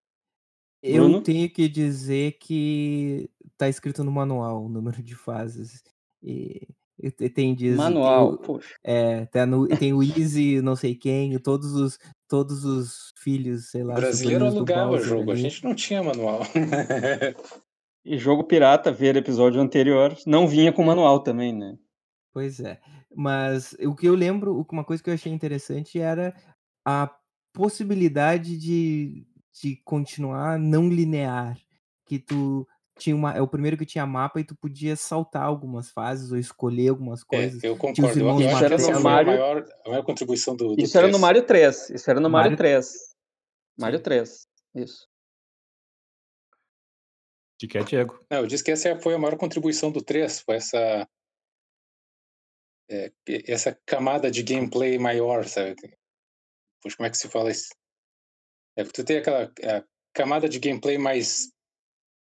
[0.81, 1.21] Eu Bruno?
[1.21, 5.83] tenho que dizer que tá escrito no manual o número de fases.
[6.21, 6.67] E,
[6.99, 8.75] e te- tem diz, tem Manual, o, poxa.
[8.83, 13.83] é, tá no, tem o Easy, não sei quem, todos os todos os filhos, sei
[13.83, 15.41] O lá, brasileiro sobrinhos do alugava Bowser jogo, a ali.
[15.43, 16.41] gente não tinha manual.
[18.05, 21.77] E jogo pirata, ver episódio anterior, não vinha com manual também, né?
[22.33, 22.79] Pois é.
[23.13, 26.33] Mas o que eu lembro, uma coisa que eu achei interessante era
[26.85, 27.13] a
[27.51, 29.27] possibilidade de,
[29.61, 31.57] de continuar não linear.
[32.05, 32.67] Que tu
[32.97, 33.33] tinha uma.
[33.33, 37.21] É o primeiro que tinha mapa e tu podia saltar algumas fases ou escolher algumas
[37.21, 37.63] É, coisas.
[37.63, 38.19] eu concordo.
[38.19, 38.81] Eu, acho que essa Martelo.
[38.83, 41.21] foi a Mario- maior, a maior contribuição do, do Isso era no 3.
[41.21, 42.93] Mario 3, isso era no Mario, Mario- 3.
[43.77, 45.07] Mario 3, isso.
[47.59, 48.19] De que é Diego?
[48.31, 51.07] Não, eu disse que essa foi a maior contribuição do 3, foi essa
[52.89, 53.11] é,
[53.47, 55.75] essa camada de gameplay maior, sabe?
[56.81, 57.67] Puxa, como é que se fala isso?
[58.77, 61.51] É que tu tem aquela é, camada de gameplay mais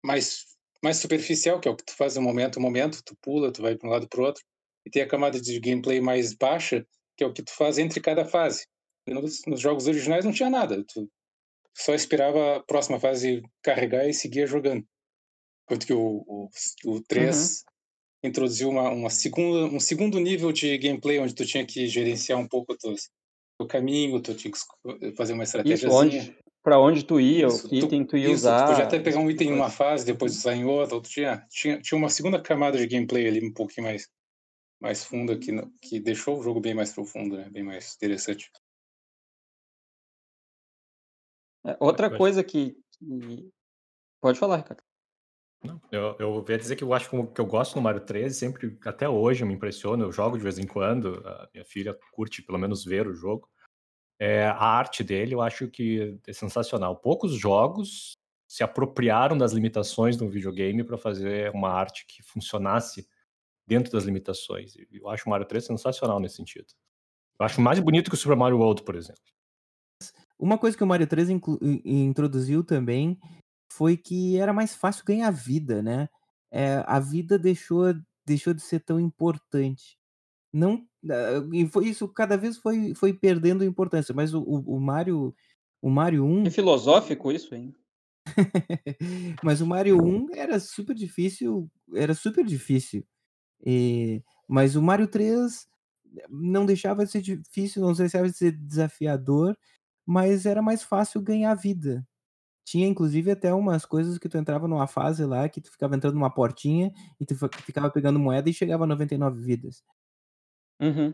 [0.04, 0.44] mais
[0.82, 3.62] mais superficial, que é o que tu faz no momento, no momento, tu pula, tu
[3.62, 4.42] vai para um lado para o outro,
[4.86, 8.00] e tem a camada de gameplay mais baixa, que é o que tu faz entre
[8.00, 8.66] cada fase.
[9.06, 11.10] Nos, nos jogos originais não tinha nada, tu
[11.76, 14.84] só esperava a próxima fase carregar e seguia jogando.
[15.64, 16.48] Enquanto que o, o,
[16.86, 17.64] o 3
[18.24, 22.48] introduziu uma, uma segunda, um segundo nível de gameplay, onde tu tinha que gerenciar um
[22.48, 22.94] pouco o teu,
[23.58, 25.86] teu caminho, tu tinha que fazer uma estratégia.
[25.86, 28.64] Isso, onde, pra onde tu ia, Isso, o que item tu ia Isso, usar.
[28.64, 30.96] tu podia até pegar um tipo item em uma fase, depois usar em outra.
[30.96, 34.10] ou tu tinha, tinha, uma segunda camada de gameplay ali, um pouquinho mais,
[34.80, 37.48] mais funda, que, que deixou o jogo bem mais profundo, né?
[37.50, 38.50] bem mais interessante.
[41.64, 43.48] É, outra Pode- coisa que, que-
[44.20, 44.82] Pode falar, Ricardo.
[45.62, 48.76] Não, eu, eu ia dizer que eu acho que eu gosto no Mario 13, sempre,
[48.84, 52.42] até hoje eu me impressiono, eu jogo de vez em quando, a minha filha curte
[52.42, 53.48] pelo menos ver o jogo.
[54.18, 56.96] É, a arte dele eu acho que é sensacional.
[56.96, 58.12] Poucos jogos
[58.48, 63.06] se apropriaram das limitações do videogame para fazer uma arte que funcionasse
[63.66, 64.74] dentro das limitações.
[64.90, 66.66] Eu acho o Mario 3 sensacional nesse sentido.
[67.38, 69.22] Eu acho mais bonito que o Super Mario World, por exemplo.
[70.38, 73.18] Uma coisa que o Mario 3 inclu- in- introduziu também
[73.72, 76.08] foi que era mais fácil ganhar vida, né?
[76.50, 77.92] É, a vida deixou,
[78.24, 79.98] deixou de ser tão importante.
[80.56, 84.80] Não, ah, e foi isso cada vez foi, foi perdendo importância, mas o, o, o
[84.80, 85.34] Mario
[85.82, 87.74] o Mario 1 Que filosófico isso, hein?
[89.42, 93.04] mas o Mario 1 era super difícil, era super difícil.
[93.64, 95.68] E- mas o Mario 3
[96.30, 99.56] não deixava de ser difícil, não deixava de ser desafiador,
[100.06, 102.06] mas era mais fácil ganhar vida.
[102.64, 106.14] Tinha inclusive até umas coisas que tu entrava numa fase lá que tu ficava entrando
[106.14, 109.84] numa portinha e tu ficava pegando moeda e chegava a 99 vidas.
[110.80, 111.12] Uhum.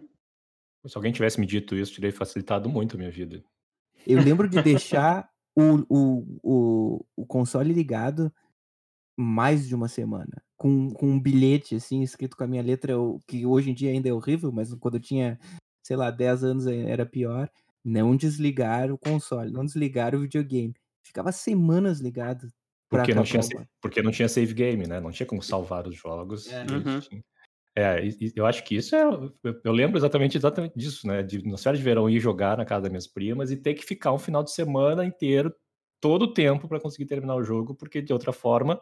[0.87, 3.43] Se alguém tivesse me dito isso, teria facilitado muito a minha vida.
[4.07, 8.33] Eu lembro de deixar o, o, o, o console ligado
[9.17, 10.43] mais de uma semana.
[10.57, 13.91] Com, com um bilhete, assim, escrito com a minha letra, o- que hoje em dia
[13.91, 15.39] ainda é horrível, mas quando eu tinha,
[15.85, 17.49] sei lá, 10 anos era pior.
[17.85, 20.73] Não desligar o console, não desligar o videogame.
[21.05, 22.49] Ficava semanas ligado.
[22.89, 23.41] Porque não, tinha,
[23.81, 25.01] porque não tinha save game, né?
[25.01, 26.47] Não tinha como salvar os jogos.
[26.49, 26.63] É.
[26.65, 27.01] Uhum.
[27.01, 27.25] tinha-
[27.75, 28.03] É,
[28.37, 29.03] eu acho que isso é.
[29.03, 29.33] eu-
[29.65, 31.23] Eu lembro exatamente, exatamente disso, né?
[31.23, 33.83] De nas férias de verão ir jogar na casa das minhas primas e ter que
[33.85, 35.55] ficar um final de semana inteiro,
[36.01, 38.79] todo o tempo, para conseguir terminar o jogo, porque de outra forma,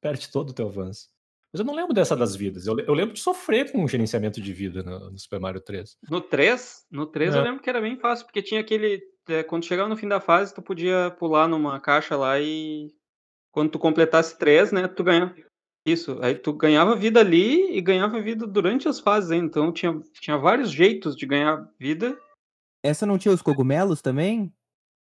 [0.00, 1.08] perde todo o teu avanço.
[1.52, 2.66] Mas eu não lembro dessa das vidas.
[2.66, 5.96] Eu, eu lembro de sofrer com o gerenciamento de vida no, no Super Mario 3.
[6.10, 7.44] No 3, no 3 eu É.
[7.44, 9.00] lembro que era bem fácil, porque tinha aquele.
[9.28, 12.88] é, quando chegava no fim da fase, tu podia pular numa caixa lá e.
[13.52, 15.32] Quando tu completasse 3, né, tu ganhava.
[15.86, 19.42] Isso, aí tu ganhava vida ali e ganhava vida durante as fases, hein?
[19.44, 22.16] então tinha, tinha vários jeitos de ganhar vida.
[22.82, 24.52] Essa não tinha os cogumelos também?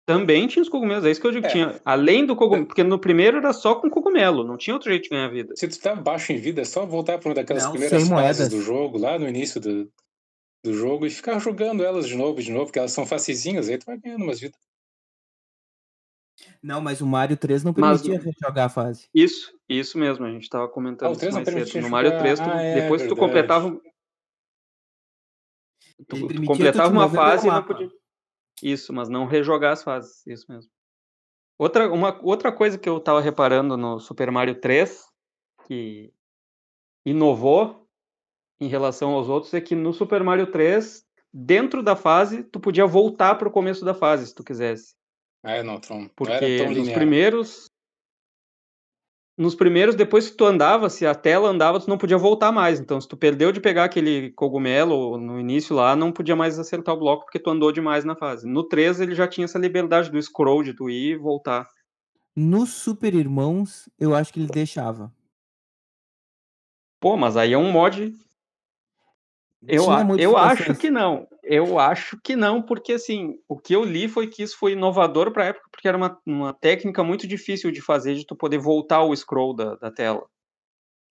[0.05, 1.49] Também tinha os cogumelos, é isso que eu digo, É.
[1.49, 1.81] tinha.
[1.83, 5.09] Além do cogumelo, porque no primeiro era só com cogumelo, não tinha outro jeito de
[5.09, 5.55] ganhar vida.
[5.55, 8.09] Se tu tá baixo em vida, é só voltar para uma daquelas Não, primeiras fases
[8.11, 8.49] moedas.
[8.49, 9.89] do jogo, lá no início do,
[10.63, 13.77] do jogo, e ficar jogando elas de novo, de novo, porque elas são facezinhas, aí
[13.77, 14.59] tu vai ganhando umas vidas.
[16.65, 19.07] Não, mas o Mario 3 não Mas- permitia jogar a fase.
[19.13, 21.55] Isso, isso mesmo, a gente tava comentando Ah, o isso 3 não mais cedo.
[21.57, 23.81] permitia No Mario jogar- 3, tu- ah, é, depois que tu completava.
[26.07, 27.89] Tu, tu completava uma fase e não podia.
[28.63, 30.71] Isso, mas não rejogar as fases, isso mesmo.
[31.59, 35.05] Outra, uma, outra coisa que eu tava reparando no Super Mario 3,
[35.67, 36.11] que
[37.05, 37.87] inovou
[38.59, 42.87] em relação aos outros, é que no Super Mario 3, dentro da fase, tu podia
[42.87, 44.95] voltar pro começo da fase, se tu quisesse.
[45.45, 46.09] É, não, Tron.
[46.15, 46.95] Porque era tão nos linear.
[46.97, 47.69] primeiros.
[49.37, 52.79] Nos primeiros, depois que tu andava, se a tela andava, tu não podia voltar mais.
[52.79, 56.95] Então, se tu perdeu de pegar aquele cogumelo no início lá, não podia mais acertar
[56.95, 58.47] o bloco porque tu andou demais na fase.
[58.47, 61.69] No 3, ele já tinha essa liberdade do scroll de tu ir e voltar.
[62.33, 65.13] No Super Irmãos, eu acho que ele deixava.
[66.99, 68.15] Pô, mas aí é um mod.
[69.67, 71.27] Eu, a- eu acho que não.
[71.47, 75.31] Eu acho que não, porque assim, o que eu li foi que isso foi inovador
[75.31, 79.03] pra época, porque era uma, uma técnica muito difícil de fazer, de tu poder voltar
[79.03, 80.25] o scroll da, da tela.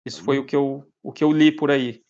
[0.06, 2.04] Isso foi o que, eu, o que eu li por aí.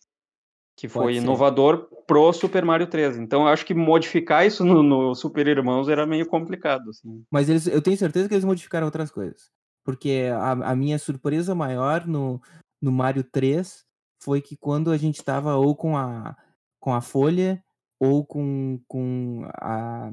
[0.76, 3.18] Que foi inovador pro Super Mario 3.
[3.18, 6.88] Então eu acho que modificar isso no, no Super Irmãos era meio complicado.
[6.90, 7.22] Assim.
[7.30, 9.50] Mas eles, eu tenho certeza que eles modificaram outras coisas.
[9.84, 12.40] Porque a, a minha surpresa maior no,
[12.80, 13.84] no Mario 3
[14.22, 16.36] foi que quando a gente tava ou com a,
[16.78, 17.62] com a folha
[18.00, 20.10] ou com, com a,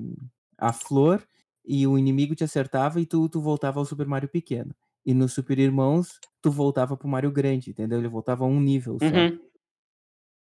[0.57, 1.25] a flor
[1.65, 4.75] e o inimigo te acertava e tu, tu voltava ao Super Mario pequeno.
[5.05, 7.97] E no Super Irmãos, tu voltava pro Mario grande, entendeu?
[7.97, 9.05] Ele voltava a um nível só.
[9.05, 9.39] Uhum.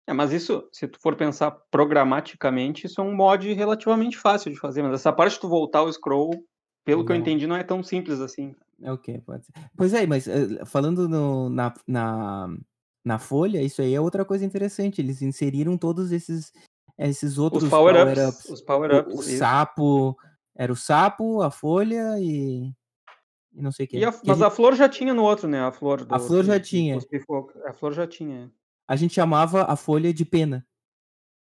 [0.05, 4.59] É, mas isso, se tu for pensar programaticamente, isso é um mod relativamente fácil de
[4.59, 4.83] fazer.
[4.83, 6.45] Mas essa parte de tu voltar o scroll,
[6.83, 7.21] pelo que eu Não.
[7.21, 8.53] entendi, não é tão simples assim.
[8.81, 9.53] É o que pode ser.
[9.77, 12.47] Pois é, mas eh, falando no- na, na,
[13.05, 14.99] na folha, isso aí é outra coisa interessante.
[14.99, 16.51] Eles inseriram todos esses,
[16.97, 18.13] esses outros Os power-ups.
[18.13, 18.49] power-ups.
[18.49, 19.13] os O, power-ups.
[19.15, 19.37] o isso.
[19.37, 20.15] sapo,
[20.55, 22.71] era o sapo, a folha e,
[23.53, 23.97] e não sei o que.
[23.97, 25.59] E a- Que mas a, a flor já tinha no outro, né?
[25.61, 26.95] A flor do, A flor do- já do tinha.
[26.95, 27.51] Cuspifogo.
[27.65, 28.51] A flor já tinha.
[28.87, 30.65] a gente chamava a folha de pena.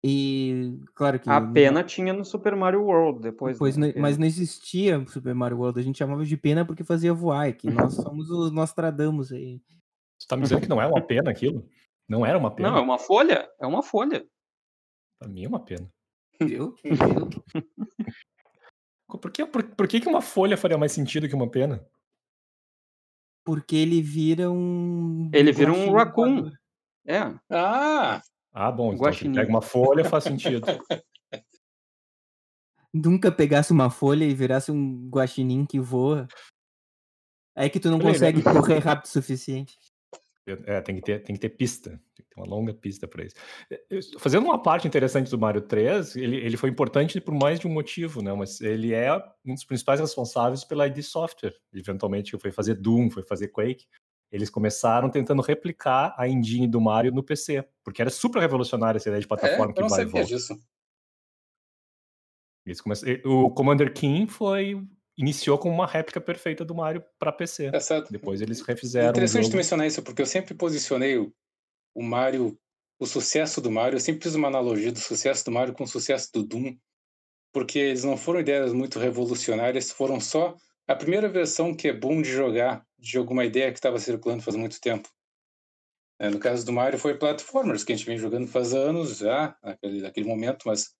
[0.07, 1.27] E claro que.
[1.29, 3.57] A pena tinha no Super Mario World depois.
[3.57, 3.91] Pois né?
[3.95, 7.47] não- mas não existia Super Mario World, a gente chamava de pena porque fazia voar,
[7.49, 9.59] é que nós somos os Nostradamus aí.
[10.19, 11.67] Você tá me dizendo que não é uma pena aquilo?
[12.07, 12.69] Não era uma pena?
[12.71, 13.49] Não, é uma folha.
[13.59, 14.23] É uma folha.
[15.19, 15.89] Pra mim é uma pena.
[16.41, 16.75] Viu?
[16.83, 17.29] Viu?
[19.07, 21.85] Por que, por, por que que uma folha faria mais sentido que uma pena?
[23.45, 25.29] Porque ele vira um.
[25.33, 26.51] Ele vira um raccoon.
[27.07, 27.19] É.
[27.49, 29.35] Ah, Ah, bom, então Guaxinim.
[29.35, 30.65] pega uma folha faz sentido.
[32.93, 36.27] Nunca pegasse uma folha e virasse um guaxinim que voa.
[37.55, 38.11] É que tu não aí, né?
[38.11, 39.77] consegue correr rápido o suficiente.
[40.47, 41.89] É, tem que ter, tem que ter pista.
[42.15, 43.35] Tem que ter uma longa pista para isso.
[43.71, 43.81] É,
[44.19, 47.71] Fazendo uma parte interessante do Mario 3, ele, ele foi importante por mais de um
[47.73, 48.31] motivo, né?
[48.33, 49.11] Mas ele é
[49.43, 51.55] um dos principais responsáveis pela ID Software.
[51.73, 53.87] Eventualmente, que foi fazer Doom, foi fazer Quake.
[54.31, 59.07] Eles começaram tentando replicar a engine do Mario no PC, porque era super revolucionária essa
[59.09, 60.27] ideia de é, plataforma eu que não vai e sabia volta.
[60.35, 60.53] disso.
[62.65, 64.81] Eles come- O Commander King foi
[65.17, 67.71] iniciou como uma réplica perfeita do Mario para PC.
[67.73, 68.11] É certo.
[68.11, 69.57] Depois eles refizeram o Interessante tu jogo.
[69.57, 71.33] mencionar isso, porque eu sempre posicionei o,
[71.93, 72.57] o Mario,
[72.99, 75.87] o sucesso do Mario, eu sempre fiz uma analogia do sucesso do Mario com o
[75.87, 76.77] sucesso do Doom,
[77.53, 80.55] porque eles não foram ideias muito revolucionárias, foram só
[80.87, 84.55] a primeira versão que é bom de jogar de alguma ideia que estava circulando faz
[84.55, 85.09] muito tempo.
[86.19, 89.57] É, no caso do Mario foi platformers, que a gente vem jogando faz anos já,
[89.61, 90.93] naquele, naquele momento, mas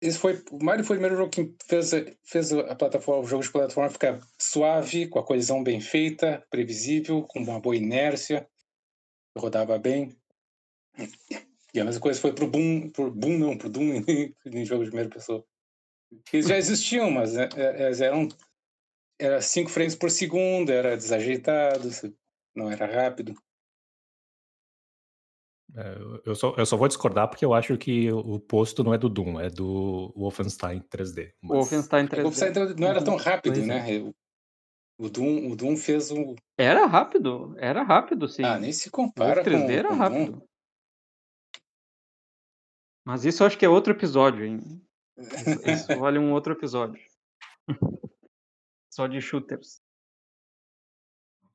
[0.00, 1.90] esse foi, o Mario foi o primeiro jogo que fez,
[2.24, 7.22] fez a plataforma, o jogo de plataforma ficar suave, com a colisão bem feita, previsível,
[7.24, 8.48] com uma boa inércia,
[9.36, 10.16] rodava bem.
[11.74, 14.02] E a mesma coisa foi pro Boom, pro Boom não, pro Doom
[14.46, 15.44] em jogo de primeira pessoa.
[16.32, 18.28] Eles já existiam, mas é, é, eles eram
[19.18, 21.90] era 5 frames por segundo, era desajeitado,
[22.54, 23.34] não era rápido.
[25.76, 28.92] É, eu- só, eu só vou discordar porque eu acho que o o posto não
[28.92, 31.32] é do Doom, é do Wolfenstein 3D.
[31.42, 32.28] O mas- Wolfenstein É o 3D.
[32.28, 33.66] Upside não era tão rápido, Pois é.
[33.66, 33.98] né?
[34.00, 34.14] O-
[35.02, 36.34] O Doom, o Doom fez um.
[36.58, 37.54] Era rápido.
[37.56, 38.42] Era rápido, sim.
[38.44, 40.18] Ah, nem se o compara Wolf 3D era com, com o Doom.
[40.24, 40.42] rápido.
[43.06, 44.60] Mas isso eu acho que é outro episódio, hein?
[45.16, 47.00] Isso, isso vale um outro episódio.
[48.92, 49.79] Só de shooters.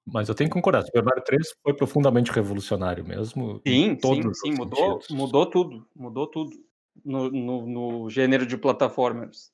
[0.06, 3.60] Mas eu tenho que concordar, Super Mario 3 foi profundamente revolucionário mesmo.
[3.66, 5.18] Sim, sim, todos sim, mudou, sentidos.
[5.18, 5.88] mudou tudo.
[5.96, 6.52] Mudou tudo
[7.04, 9.52] no, no, no gênero de plataformas.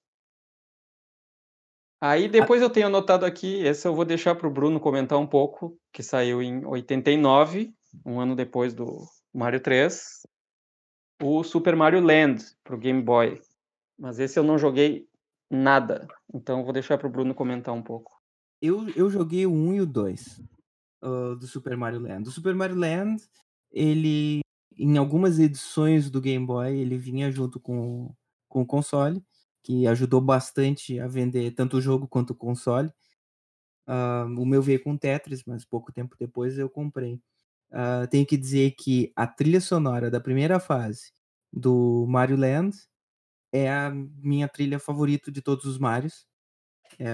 [2.02, 5.28] Aí depois eu tenho anotado aqui, esse eu vou deixar para o Bruno comentar um
[5.28, 7.72] pouco, que saiu em 89,
[8.04, 10.26] um ano depois do Mario 3,
[11.22, 13.40] o Super Mario Land para o Game Boy.
[14.00, 15.08] Mas esse eu não joguei
[15.48, 18.21] nada, então eu vou deixar para o Bruno comentar um pouco.
[18.62, 20.42] Eu, eu joguei o 1 e o 2
[21.02, 22.30] ah, do Super Mario Land.
[22.30, 23.24] O Super Mario Land,
[23.72, 24.42] ele,
[24.78, 28.14] em algumas edições do Game Boy, ele vinha junto com,
[28.48, 29.24] com o console.
[29.64, 32.92] que ajudou bastante a vender tanto o jogo quanto o console.
[33.88, 37.16] Uh, o meu veio com Tetris, mas pouco tempo depois eu comprei.
[37.72, 41.12] Uh, tenho que dizer que a trilha sonora da primeira fase
[41.52, 42.78] do Mario Land
[43.52, 46.26] é a minha trilha favorita de todos os Marios.
[47.00, 47.06] É,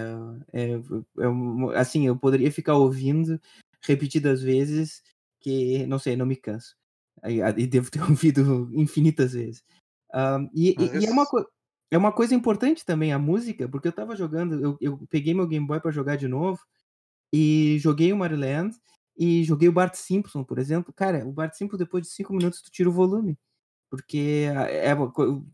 [0.54, 3.40] é, é, assim, eu poderia ficar ouvindo
[3.82, 5.02] repetidas vezes
[5.40, 6.76] que, não sei, não me canso.
[7.24, 9.64] E devo ter ouvido infinitas vezes.
[10.14, 11.26] Um, e, e, e, é, uma
[11.92, 15.48] é uma coisa importante também a música, porque eu tava jogando, eu, eu peguei meu
[15.48, 16.60] Game Boy para jogar de novo
[17.32, 18.78] e joguei o Mario Land
[19.18, 20.94] e joguei o Bart Simpson, por exemplo.
[20.94, 23.38] Cara, o Bart Simpson, depois de cinco minutos, tu tira o volume.
[23.90, 24.94] Porque é,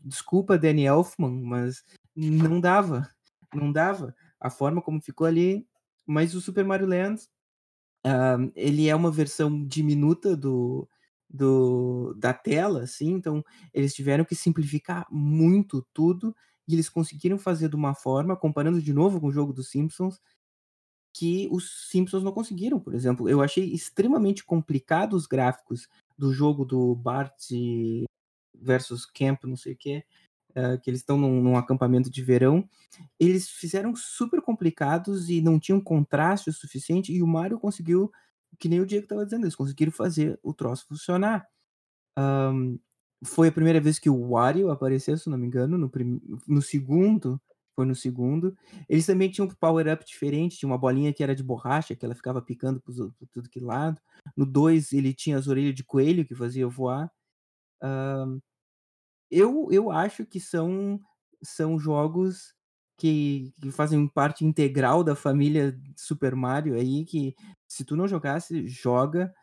[0.04, 1.84] desculpa, Danny Elfman, mas
[2.16, 3.08] não dava.
[3.54, 4.14] Não dava.
[4.40, 5.66] A forma como ficou ali.
[6.06, 7.22] Mas o Super Mario Land,
[8.06, 10.88] uh, ele é uma versão diminuta do,
[11.34, 16.34] do, da tela, assim, então eles tiveram que simplificar muito tudo
[16.68, 20.20] e eles conseguiram fazer de uma forma, comparando de novo com o jogo dos Simpsons,
[21.12, 23.28] que os Simpsons não conseguiram, por exemplo.
[23.28, 27.50] Eu achei extremamente complicado os gráficos do jogo do Bart
[28.54, 30.04] versus Camp, não sei o que,
[30.56, 32.68] uh, que eles estão num, num, acampamento de verão.
[33.18, 38.10] Eles fizeram super complicados e não tinham contraste o suficiente, e o Mario conseguiu,
[38.58, 41.46] que nem o Diego estava dizendo, eles conseguiram fazer o troço funcionar.
[42.18, 42.78] Um,
[43.24, 46.20] foi a primeira vez que o Wario apareceu, se não me engano, no, prim...
[46.46, 47.40] no segundo
[47.74, 48.56] foi no segundo.
[48.88, 52.14] Eles também tinham um power-up diferente, tinha uma bolinha que era de borracha, que ela
[52.14, 52.94] ficava picando por,
[53.32, 54.00] tudo que lado.
[54.36, 57.10] No 2, ele tinha as orelhas de coelho que fazia voar.
[57.82, 58.40] Uh,
[59.30, 61.00] eu, eu acho que são,
[61.42, 62.54] são jogos
[62.96, 67.34] que, que, fazem parte integral da família Super Mario aí, que
[67.66, 69.34] se tu não jogasse, joga,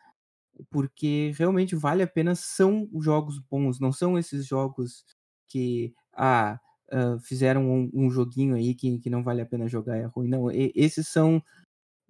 [0.70, 5.04] porque realmente vale a pena, são jogos bons, não são esses jogos
[5.48, 6.58] que, ah,
[6.92, 10.28] uh, fizeram um, um, joguinho aí que, que não vale a pena jogar, é ruim.
[10.28, 11.42] Não, e, esses são,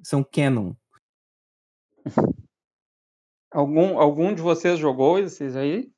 [0.02, 0.74] são canon.
[3.52, 5.92] Algum, algum de vocês jogou esses aí?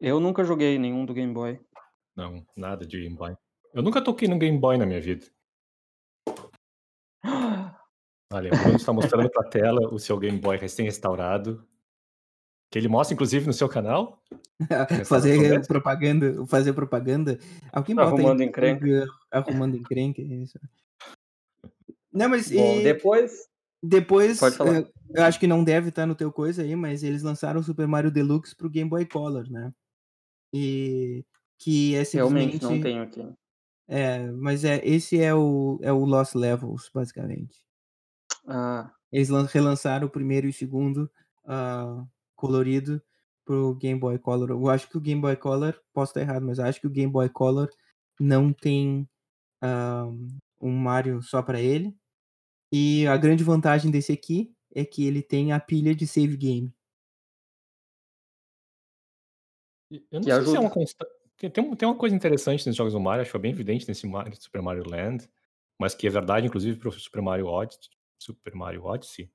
[0.00, 1.60] Eu nunca joguei nenhum do Game Boy.
[2.16, 3.36] Não, nada de Game Boy.
[3.74, 5.26] Eu nunca toquei no Game Boy na minha vida.
[8.32, 11.66] Olha, o Bruno está mostrando para a tela o seu Game Boy recém-restaurado.
[12.70, 14.22] Que ele mostra, inclusive, no seu canal.
[15.04, 17.38] fazer propaganda, fazer propaganda.
[17.70, 19.06] Alguém bota arrumando encrenca.
[19.30, 20.58] Arrumando encrenca, isso.
[22.10, 22.82] Não, mas Bom, e...
[22.84, 23.50] depois.
[23.82, 27.60] Depois, eu, eu acho que não deve estar no teu coisa aí, mas eles lançaram
[27.60, 29.72] o Super Mario Deluxe pro Game Boy Color, né?
[30.52, 31.24] E
[31.58, 32.58] que é simplesmente...
[32.58, 33.36] Realmente não tenho aqui.
[33.88, 37.56] É, mas é, esse é o, é o Lost Levels, basicamente.
[38.46, 38.90] Ah.
[39.10, 41.10] Eles relançaram o primeiro e o segundo
[41.44, 43.02] uh, colorido
[43.44, 44.50] pro Game Boy Color.
[44.50, 47.12] Eu acho que o Game Boy Color, posso estar errado, mas acho que o Game
[47.12, 47.68] Boy Color
[48.18, 49.08] não tem
[49.62, 50.28] um,
[50.60, 51.96] um Mario só para ele.
[52.72, 56.72] E a grande vantagem desse aqui é que ele tem a pilha de save game.
[59.90, 61.10] Eu não que sei se é uma constante.
[61.36, 64.06] Tem, tem uma coisa interessante nesses jogos do Mario, acho que foi bem evidente nesse
[64.06, 65.26] Mario, Super Mario Land,
[65.78, 67.88] mas que é verdade, inclusive, para o Super Mario Odyssey,
[68.18, 69.32] Super Mario Odyssey,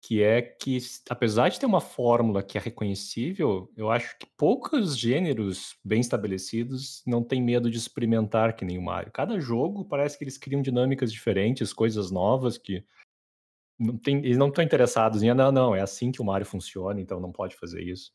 [0.00, 0.78] que é que,
[1.10, 7.02] apesar de ter uma fórmula que é reconhecível, eu acho que poucos gêneros bem estabelecidos
[7.06, 9.12] não têm medo de experimentar que nem o Mario.
[9.12, 12.84] Cada jogo parece que eles criam dinâmicas diferentes, coisas novas que
[13.78, 16.46] não tem, eles não estão interessados em, ah, não, não, é assim que o Mario
[16.46, 18.12] funciona, então não pode fazer isso.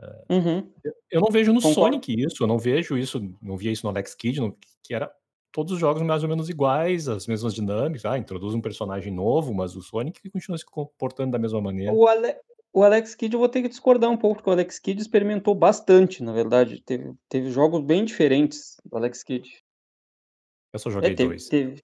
[0.00, 0.70] É, uhum.
[1.10, 1.94] Eu não vejo no Concordo.
[1.94, 4.40] Sonic isso, eu não vejo isso, não via isso no Alex Kidd,
[4.82, 5.10] que era
[5.52, 8.04] todos os jogos mais ou menos iguais, as mesmas dinâmicas.
[8.04, 11.94] Ah, introduz um personagem novo, mas o Sonic continua se comportando da mesma maneira.
[11.94, 12.36] O, Ale...
[12.74, 15.54] o Alex Kidd eu vou ter que discordar um pouco, porque o Alex Kidd experimentou
[15.54, 16.82] bastante, na verdade.
[16.82, 19.50] Teve, teve jogos bem diferentes do Alex Kidd.
[20.74, 21.48] Eu só joguei é, teve, dois.
[21.48, 21.82] Teve,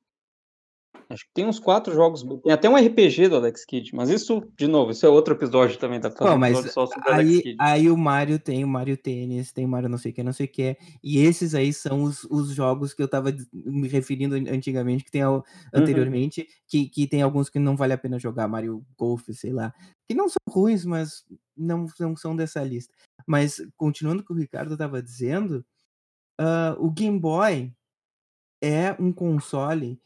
[1.13, 2.25] Acho que tem uns quatro jogos.
[2.43, 5.79] Tem até um RPG do Alex Kidd, mas isso, de novo, isso é outro episódio
[5.79, 6.75] também da fazer mas
[7.07, 7.55] aí.
[7.59, 10.33] Aí o Mario tem o Mario Tênis, tem o Mario não sei o que, não
[10.33, 10.77] sei o que.
[11.05, 15.25] E esses aí são os, os jogos que eu tava me referindo antigamente, que tem
[15.25, 15.43] uhum.
[15.75, 16.47] anteriormente, uhum.
[16.67, 19.75] que, que tem alguns que não vale a pena jogar, Mario Golf, sei lá.
[20.09, 22.95] Que não são ruins, mas não, não são dessa lista.
[23.27, 25.65] Mas, continuando o que o Ricardo tava dizendo,
[26.41, 27.71] uh, o Game Boy
[28.63, 30.01] é um console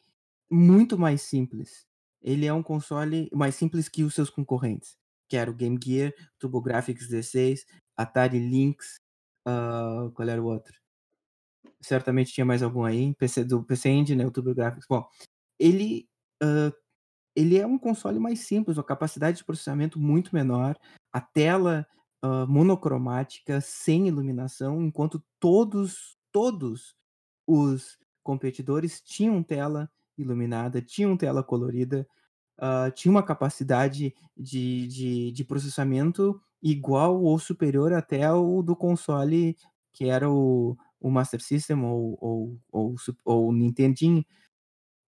[0.50, 1.86] muito mais simples.
[2.22, 4.96] Ele é um console mais simples que os seus concorrentes,
[5.28, 7.66] que era o Game Gear, TurboGrafx 16,
[7.96, 8.96] Atari Lynx,
[9.46, 10.74] uh, qual era o outro?
[11.80, 14.86] Certamente tinha mais algum aí, PC do PC Engine, né, o TurboGrafx.
[14.88, 15.08] Bom,
[15.58, 16.08] ele
[16.42, 16.72] uh,
[17.34, 20.74] ele é um console mais simples, uma capacidade de processamento muito menor,
[21.12, 21.86] a tela
[22.24, 26.94] uh, monocromática, sem iluminação, enquanto todos todos
[27.46, 32.06] os competidores tinham tela iluminada, tinham tela colorida,
[32.58, 39.56] uh, tinha uma capacidade de, de, de, processamento igual ou superior até o do console
[39.92, 42.94] que era o, o Master System ou, ou, ou,
[43.24, 44.24] ou o Nintendinho.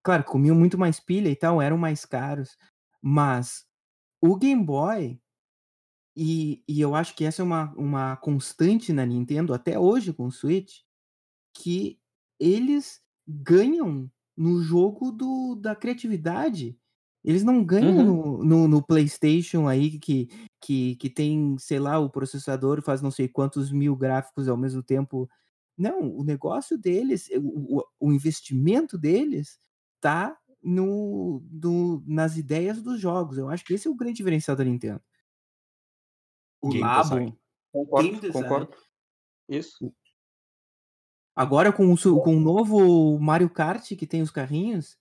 [0.03, 2.57] Claro, comiam muito mais pilha e tal, eram mais caros,
[3.03, 3.67] mas
[4.21, 5.21] o Game Boy,
[6.17, 10.25] e, e eu acho que essa é uma, uma constante na Nintendo até hoje com
[10.25, 10.81] o Switch,
[11.53, 12.01] que
[12.41, 16.79] eles ganham no jogo do, da criatividade.
[17.25, 18.05] Eles não ganham Uhum.
[18.05, 20.29] no, no, no PlayStation aí que,
[20.61, 24.83] que, que tem, sei lá, o processador faz não sei quantos mil gráficos ao mesmo
[24.83, 25.29] tempo.
[25.77, 29.59] Não, o negócio deles, o, o, investimento deles
[30.01, 33.39] tá no, no, nas ideias dos jogos.
[33.39, 35.03] Eu acho que esse é o grande diferencial da Nintendo.
[36.63, 37.39] O Game Labo, design.
[37.73, 38.49] Concordo, game design.
[38.49, 38.77] concordo.
[39.49, 39.93] Isso.
[41.39, 44.99] Agora com o, com o novo Mario Kart que tem os carrinhos,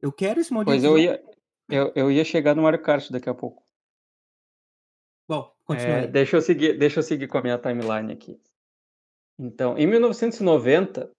[0.00, 0.74] eu quero esse modelo.
[0.74, 1.22] Pois eu ia,
[1.68, 3.62] eu, eu ia chegar no Mario Kart daqui a pouco.
[5.28, 8.40] Bom, continua É, deixa, eu seguir, deixa eu seguir com a minha timeline aqui.
[9.38, 11.10] Então, em 1990,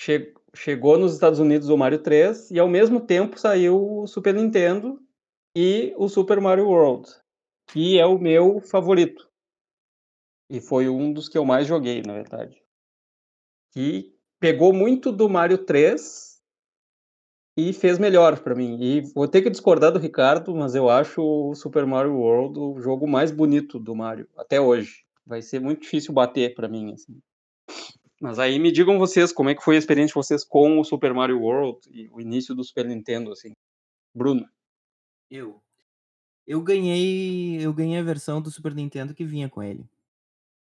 [0.00, 4.34] che- chegou nos Estados Unidos o Mario 3 e ao mesmo tempo saiu o Super
[4.34, 4.98] Nintendo
[5.54, 7.10] e o Super Mario World,
[7.68, 9.30] que é o meu favorito.
[10.50, 12.65] E foi um dos que eu mais joguei, na verdade.
[13.76, 16.40] Que pegou muito do Mario 3
[17.58, 18.78] e fez melhor pra mim.
[18.80, 22.80] E vou ter que discordar do Ricardo, mas eu acho o Super Mario World o
[22.80, 25.04] jogo mais bonito do Mario até hoje.
[25.26, 27.20] Vai ser muito difícil bater pra mim, assim.
[28.18, 30.84] Mas aí me digam vocês como é que foi a experiência de vocês com o
[30.84, 33.52] Super Mario World e o início do Super Nintendo, assim.
[34.14, 34.48] Bruno.
[35.30, 35.60] Eu.
[36.46, 39.84] Eu ganhei, eu ganhei a versão do Super Nintendo que vinha com ele.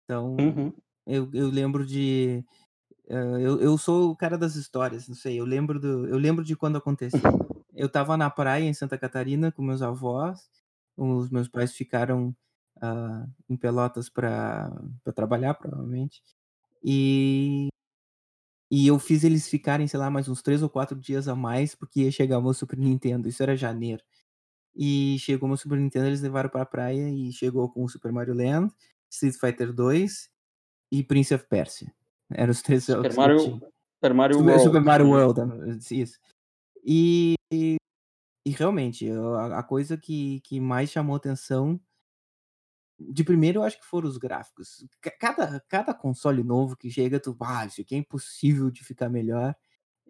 [0.03, 0.73] Então, Uhum.
[1.05, 2.43] eu, eu lembro de
[3.09, 6.55] eu, eu sou o cara das histórias, não sei, eu lembro do eu lembro de
[6.55, 7.19] quando acontecia.
[7.77, 10.49] Eu tava na praia em Santa Catarina com meus avós,
[10.97, 12.35] os meus pais ficaram
[12.81, 14.71] ah, em Pelotas para
[15.13, 16.23] trabalhar, provavelmente.
[16.83, 17.69] E
[18.69, 21.73] e eu fiz eles ficarem, sei lá, mais uns três ou quatro dias a mais,
[21.73, 24.03] porque ia chegar o meu Super Nintendo, isso era janeiro.
[24.75, 28.33] E chegou meu Super Nintendo, eles levaram pra praia e chegou com o Super Mario
[28.35, 28.73] Land,
[29.09, 30.29] Street Fighter 2
[30.91, 31.93] e Prince of Persia.
[32.31, 33.59] Eram os três Super jogos Mario.
[33.99, 34.63] Super Mario World.
[34.63, 36.19] Super Mario World, isso.
[36.83, 37.77] E, e,
[38.45, 41.79] e realmente, a, a coisa que, que mais chamou atenção,
[42.99, 44.85] de primeiro eu acho que foram os gráficos.
[45.01, 49.09] Ca- Cada, cada console novo que chega, tu, ah, isso aqui é impossível de ficar
[49.09, 49.55] melhor.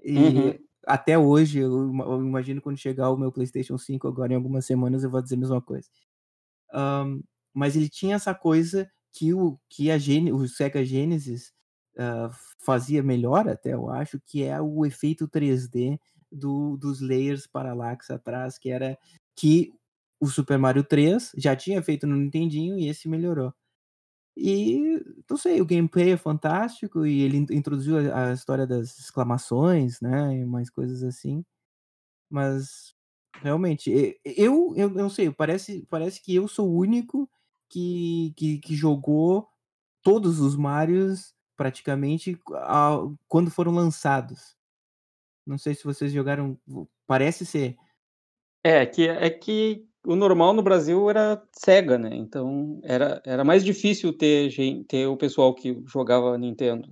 [0.04, 0.66] E Uhum.
[0.86, 5.04] até hoje, eu, eu imagino quando chegar o meu PlayStation 5 agora em algumas semanas,
[5.04, 5.90] eu vou dizer a mesma coisa.
[6.74, 7.22] Ahn,
[7.54, 11.54] mas ele tinha essa coisa que o, que a Gen o Sega Genesis
[11.98, 12.30] ah,
[12.60, 16.00] fazia melhor até, eu acho, que é o efeito 3D
[16.32, 18.98] do, dos layers paralaxe atrás, que era
[19.36, 19.74] que
[20.20, 23.54] o Super Mario 3 já tinha feito no Nintendinho e esse melhorou.
[24.38, 29.00] E, não sei, o gameplay é fantástico e ele in- introduziu a, a história das
[29.00, 31.44] exclamações, né, e mais coisas assim.
[32.30, 32.96] Mas
[33.42, 37.30] realmente, eu, eu, eu não sei, parece, parece que eu sou o único
[37.70, 39.48] que, que, que jogou
[40.04, 42.40] todos os Marios praticamente
[43.28, 44.56] quando foram lançados.
[45.46, 46.58] Não sei se vocês jogaram.
[47.06, 47.76] Parece ser.
[48.64, 52.16] É que, é que o normal no Brasil era Sega, né?
[52.16, 54.52] Então era, era mais difícil ter,
[54.88, 56.92] ter o pessoal que jogava Nintendo.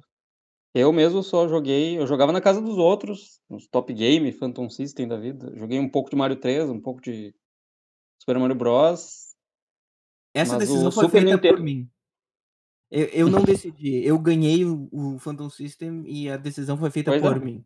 [0.74, 5.07] Eu mesmo só joguei, eu jogava na casa dos outros, nos Top Game, Phantom System
[5.07, 5.53] da vida.
[5.55, 7.34] Joguei um pouco de Mario 3, um pouco de
[8.22, 9.36] Super Mario Bros.
[10.34, 11.89] Essa decisão foi Super feita por Nintendo- mim.
[12.91, 14.05] Eu, eu não decidi.
[14.05, 17.39] Eu ganhei o, o Phantom System e a decisão foi feita Pois por é.
[17.39, 17.65] mim.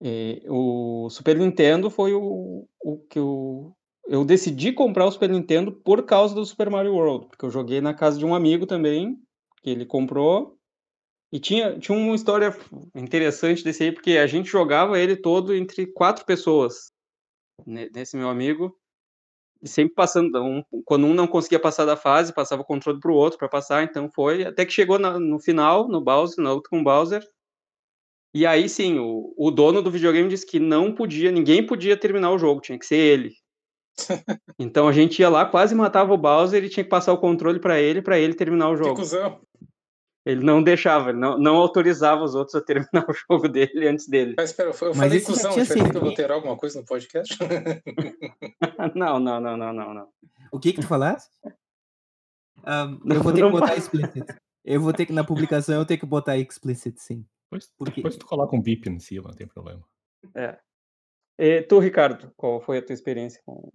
[0.00, 3.74] E o Super Nintendo foi o, o que eu.
[4.04, 7.80] Eu decidi comprar o Super Nintendo por causa do Super Mario World, porque eu joguei
[7.80, 9.16] na casa de um amigo também,
[9.62, 10.58] que ele comprou.
[11.32, 12.54] E tinha, tinha uma história
[12.94, 16.92] interessante desse aí, porque a gente jogava ele todo entre quatro pessoas,
[17.64, 18.76] ne- nesse meu amigo.
[19.62, 23.14] E sempre passando, um, quando um não conseguia passar da fase, passava o controle pro
[23.14, 26.68] outro para passar, então foi, até que chegou na- no final, no Bowser, na luta
[26.68, 27.22] com o Bowser,
[28.34, 32.32] e aí sim, o, o dono do videogame disse que não podia, ninguém podia terminar
[32.32, 33.34] o jogo, tinha que ser ele.
[34.58, 37.58] Então a gente ia lá, quase matava o Bowser e tinha que passar o controle
[37.60, 38.96] para ele, para ele terminar o Que jogo.
[38.96, 39.40] cuzão.
[40.24, 44.06] Ele não deixava, ele não, não autorizava os outros a terminar o jogo dele antes
[44.08, 44.34] dele.
[44.36, 46.00] Mas espera, eu Mas falei já cuzão, quer dizer que eu sido.
[46.00, 47.36] vou ter alguma coisa no podcast?
[48.94, 50.08] Não, não, não, não, não, não.
[50.52, 51.30] O que que tu falaste?
[53.04, 53.78] Não, eu vou ter que não botar vai.
[53.78, 54.34] explícito.
[54.64, 57.26] Eu vou ter que, na publicação, eu tenho que botar explicit, sim.
[57.50, 59.82] Depois, Porque- depois tu coloca um bip em cima, não tem problema.
[60.34, 60.58] É.
[61.38, 63.72] E tu, Ricardo, qual foi a tua experiência com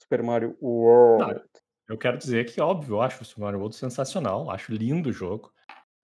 [0.00, 1.40] Super Mario World?
[1.88, 5.12] Eu quero dizer que, óbvio, eu acho o Super Mario World sensacional, acho lindo o
[5.12, 5.52] jogo.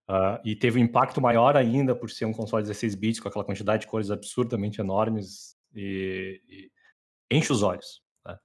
[0.09, 3.44] Ah, e teve um impacto maior ainda por ser um console 16 bits com aquela
[3.44, 8.03] quantidade de cores absurdamente enormes e, e enche os olhos.
[8.26, 8.36] né?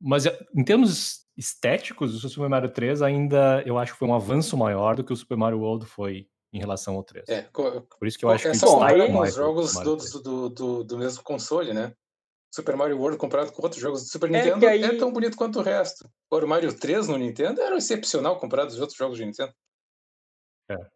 [0.00, 4.14] Mas eh, em termos estéticos, o Super Mario 3 ainda eu acho que foi um
[4.14, 7.28] avanço maior do que o Super Mario World foi em relação ao 3.
[7.28, 9.42] É, Por isso que eu acho que essa bom, história aí- com mais os o
[9.42, 10.22] jogos Super Mario do, 3.
[10.22, 11.92] do, do, do mesmo console, né?
[12.54, 15.12] Super Mario World comparado com outros jogos do Super É Nintendo que aí- é tão
[15.12, 16.08] bonito quanto o resto.
[16.30, 19.52] Agora, o Mario 3 no Nintendo era excepcional comparado aos outros jogos de Nintendo.
[20.68, 20.88] Acho-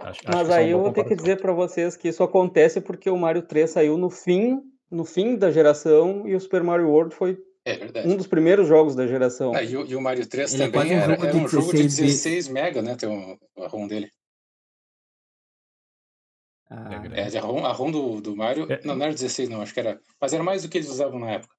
[0.00, 3.08] acho Mas é aí eu vou ter que dizer pra vocês que isso acontece porque
[3.10, 7.14] o Mario 3 saiu no fim, no fim da geração e o Super Mario World
[7.14, 9.54] foi É um dos primeiros jogos da geração.
[9.54, 11.36] Ah, e, o, e o Mario 3 Ele é também quase um era, jogo era
[11.36, 12.22] um jogo de 16 bits.
[12.22, 12.96] 16 mega, né?
[12.96, 14.10] Tem um, a ROM dele.
[16.70, 17.20] Ah, É.
[17.34, 18.70] É, a ROM, a ROM do, do Mario.
[18.70, 18.80] É.
[18.84, 19.98] Não, não era 16, não, acho que era.
[20.20, 21.54] Mas era mais do que eles usavam na época.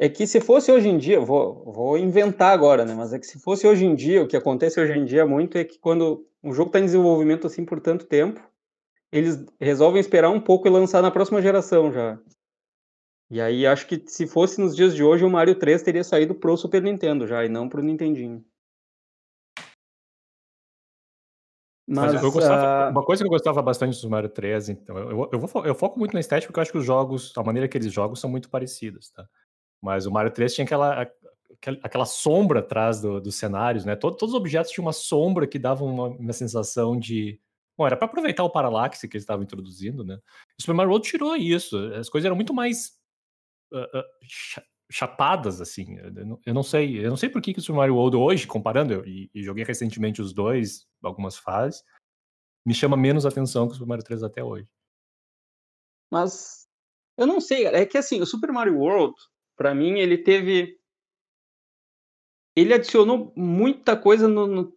[0.00, 2.94] É que se fosse hoje em dia, vou, vou inventar agora, né?
[2.94, 5.58] Mas é que se fosse hoje em dia, o que acontece hoje em dia muito
[5.58, 8.40] é que quando um jogo está em desenvolvimento assim por tanto tempo,
[9.10, 12.16] eles resolvem esperar um pouco e lançar na próxima geração já.
[13.28, 16.34] E aí acho que se fosse nos dias de hoje, o Mario 3 teria saído
[16.34, 18.44] pro Super Nintendo já, e não pro Nintendinho.
[21.90, 25.28] Mas, Mas, gostava, ah, uma coisa que eu gostava bastante do Mario 3, então, eu,
[25.32, 27.66] eu, vou eu foco muito na estética porque eu acho que os jogos, a maneira
[27.66, 29.26] que eles jogam são muito parecidos, tá?
[29.82, 31.10] Mas o Mario 3 tinha aquela,
[31.82, 33.94] aquela, sombra atrás do- dos cenários, né?
[33.96, 37.40] Todo- todos os objetos tinham uma sombra que dava uma, uma sensação de.
[37.76, 40.18] Bom, era para aproveitar o paralaxe que eles estavam introduzindo, né?
[40.58, 41.76] O Super Mario World tirou isso.
[41.94, 42.98] As coisas eram muito mais
[43.72, 45.96] ah, cha- chapadas, assim.
[45.98, 47.04] Eu não, eu não sei.
[47.04, 49.42] Eu não sei por que, que o Super Mario World hoje, comparando, eu, e, e
[49.44, 51.84] joguei recentemente os dois, algumas fases,
[52.66, 54.68] me chama menos atenção que o Super Mario 3 até hoje.
[56.10, 56.66] Mas
[57.16, 57.66] eu não sei.
[57.66, 59.14] É que assim, o Super Mario World,
[59.58, 60.78] pra mim, ele teve.
[62.56, 64.76] Ele adicionou muita coisa no, no,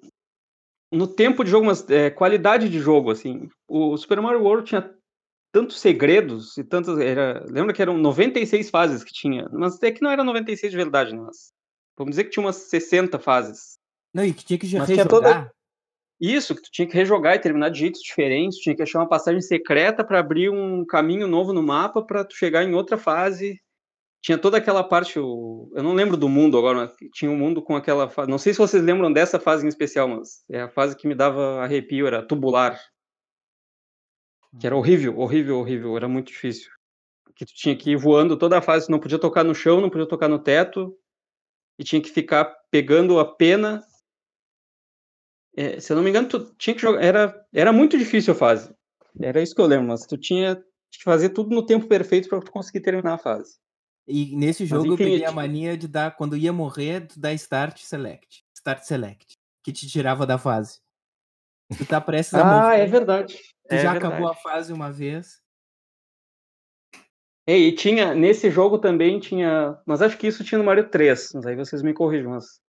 [0.92, 3.48] no tempo de jogo, mas é, qualidade de jogo, assim.
[3.68, 4.94] O Super Mario World tinha
[5.54, 7.00] tantos segredos e tantas.
[7.00, 9.48] Era, lembra que eram 96 fases que tinha?
[9.52, 11.22] Mas é que não era 96 de verdade, né?
[11.22, 11.54] Mas,
[11.98, 13.78] vamos dizer que tinha umas 60 fases.
[14.14, 15.10] Não, e que tinha que já Mas rejogar.
[15.10, 15.52] toda-
[16.20, 19.10] Isso, que tu tinha que rejogar e terminar de jeitos diferentes, tinha que achar uma
[19.10, 23.60] passagem secreta para abrir um caminho novo no mapa para tu chegar em outra fase.
[24.22, 27.76] Tinha toda aquela parte, o- eu não lembro do mundo agora, tinha um mundo com
[27.76, 28.30] aquela fase.
[28.30, 31.16] Não sei se vocês lembram dessa fase em especial, mas é a fase que me
[31.16, 32.80] dava arrepio, era tubular.
[34.60, 36.70] Que era horrível, horrível, horrível, era muito difícil.
[37.36, 39.82] Que tu tinha que ir voando toda a fase, tu não podia tocar no chão,
[39.82, 40.96] não podia tocar no teto,
[41.80, 43.82] e tinha que ficar pegando a pena
[45.56, 47.04] é, se eu não me engano, tu tinha que jogar.
[47.04, 48.74] Era, era muito difícil a fase.
[49.20, 50.56] Era isso que eu lembro, mas tu tinha
[50.90, 53.60] que fazer tudo no tempo perfeito para conseguir terminar a fase.
[54.08, 57.34] E nesse Mas, jogo eu peguei a mania de dar, quando ia morrer, tu dar
[57.34, 58.44] start select.
[58.56, 59.38] Start select.
[59.64, 60.80] Que te tirava da fase.
[61.78, 63.38] Tu tá prestes a Ah, morrer, é verdade.
[63.70, 64.14] tu é já verdade.
[64.14, 65.42] acabou a fase uma vez.
[67.48, 71.32] É, E tinha, nesse jogo também tinha, mas acho que isso tinha no Mario 3,
[71.34, 72.60] mas aí vocês me corrijam, mas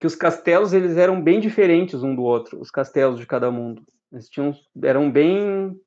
[0.00, 3.82] que os castelos eles eram bem diferentes um do outro, os castelos de cada mundo.
[4.12, 5.78] Eles tinham, eram bem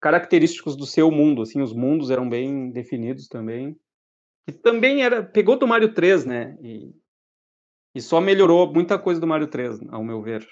[0.00, 3.78] característicos do seu mundo, assim, os mundos eram bem definidos também.
[4.46, 6.56] E também era, pegou do Mario 3, né?
[6.60, 6.92] E,
[7.94, 10.46] e só melhorou muita coisa do Mario 3, ao meu ver.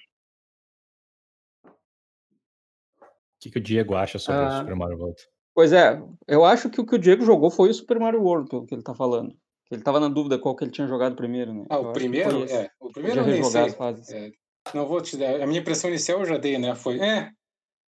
[1.64, 2.98] O
[3.40, 4.60] que, que o Diego acha sobre o Ah.
[4.60, 5.20] Super Mario World?
[5.54, 8.48] Pois é, eu acho que o que o Diego jogou foi o Super Mario World,
[8.48, 9.36] pelo que ele tá falando.
[9.70, 11.64] Ele tava na dúvida qual que ele tinha jogado primeiro, né?
[11.70, 12.44] Ah, Eu o que primeiro?
[12.50, 12.70] É.
[12.80, 13.60] O primeiro eu nem sei.
[13.62, 14.08] as fases.
[14.10, 14.30] É,
[14.74, 15.40] não vou te dar.
[15.40, 16.74] A minha impressão inicial eu já dei, né?
[16.74, 16.98] Foi.
[17.00, 17.30] É.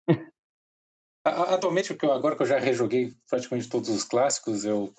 [1.24, 4.92] Atualmente, o que agora que eu já rejoguei praticamente todos os clássicos, eu-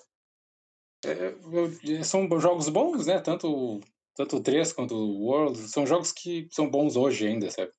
[2.04, 3.20] são jogos bons, né?
[3.20, 3.80] Tanto,
[4.14, 5.58] tanto o 3 quanto o World.
[5.68, 7.72] São jogos que são bons hoje ainda, sabe?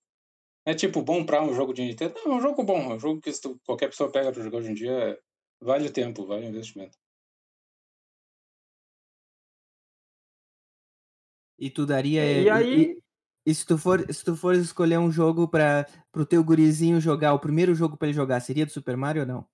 [0.65, 2.15] É tipo, bom pra um jogo de Nintendo.
[2.25, 2.91] Não, é um jogo bom.
[2.91, 3.31] É um jogo que
[3.65, 5.19] qualquer pessoa pega pra jogar hoje em dia,
[5.61, 6.97] vale o tempo, vale o investimento.
[11.57, 12.41] E tu daria.
[12.41, 12.81] E aí-
[13.45, 16.99] E, e se tu for, se tu for escolher um jogo para pro teu gurizinho
[16.99, 19.47] jogar, o primeiro jogo pra ele jogar seria do Super Mario ou não?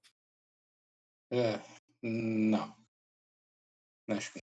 [1.30, 1.59] É,
[2.01, 2.80] não.
[4.09, 4.39] Acho que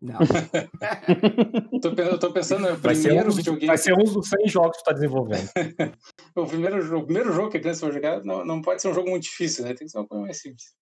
[0.00, 0.18] Não.
[1.80, 3.66] Tô, eu tô pensando no Vai ser, um primeiro dos, videogame.
[3.66, 5.48] vai ser um dos 100 jogos que tu tá desenvolvendo.
[6.36, 8.88] O primeiro, jogo, o primeiro jogo que a criança vai jogar não, não pode ser
[8.88, 9.74] um jogo muito difícil, né?
[9.74, 10.72] Tem que ser uma coisa mais simples.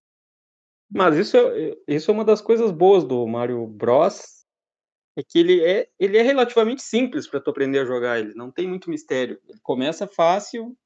[0.90, 4.44] Mas isso é, isso é uma das coisas boas do Mario Bros.
[5.18, 8.50] é que ele é, ele é relativamente simples para tu aprender a jogar ele, não
[8.50, 9.40] tem muito mistério.
[9.48, 10.76] Ele começa fácil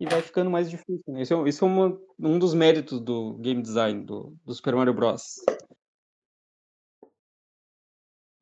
[0.00, 1.02] e vai ficando mais difícil.
[1.08, 1.22] Né?
[1.22, 4.94] Isso é, isso é uma, um dos méritos do game design do, do Super Mario
[4.94, 5.36] Bros.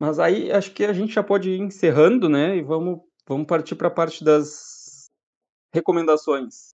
[0.03, 2.57] Mas aí acho que a gente já pode ir encerrando, né?
[2.57, 5.05] E vamos, vamos partir para a parte das
[5.73, 6.73] recomendações.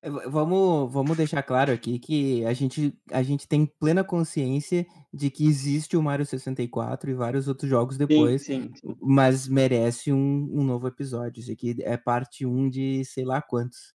[0.00, 5.28] É, vamos, vamos deixar claro aqui que a gente, a gente tem plena consciência de
[5.28, 8.96] que existe o Mario 64 e vários outros jogos depois, sim, sim, sim.
[9.00, 11.40] mas merece um, um novo episódio.
[11.40, 13.92] Isso aqui é parte 1 de sei lá quantos.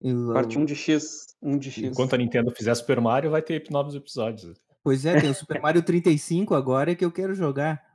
[0.00, 1.36] Eu- Parte 1 de X.
[1.40, 1.84] 1 de X.
[1.84, 4.60] Enquanto a Nintendo fizer Super Mario, vai ter novos episódios.
[4.82, 7.91] Pois é, tem o Super Mario 35 agora que eu quero jogar.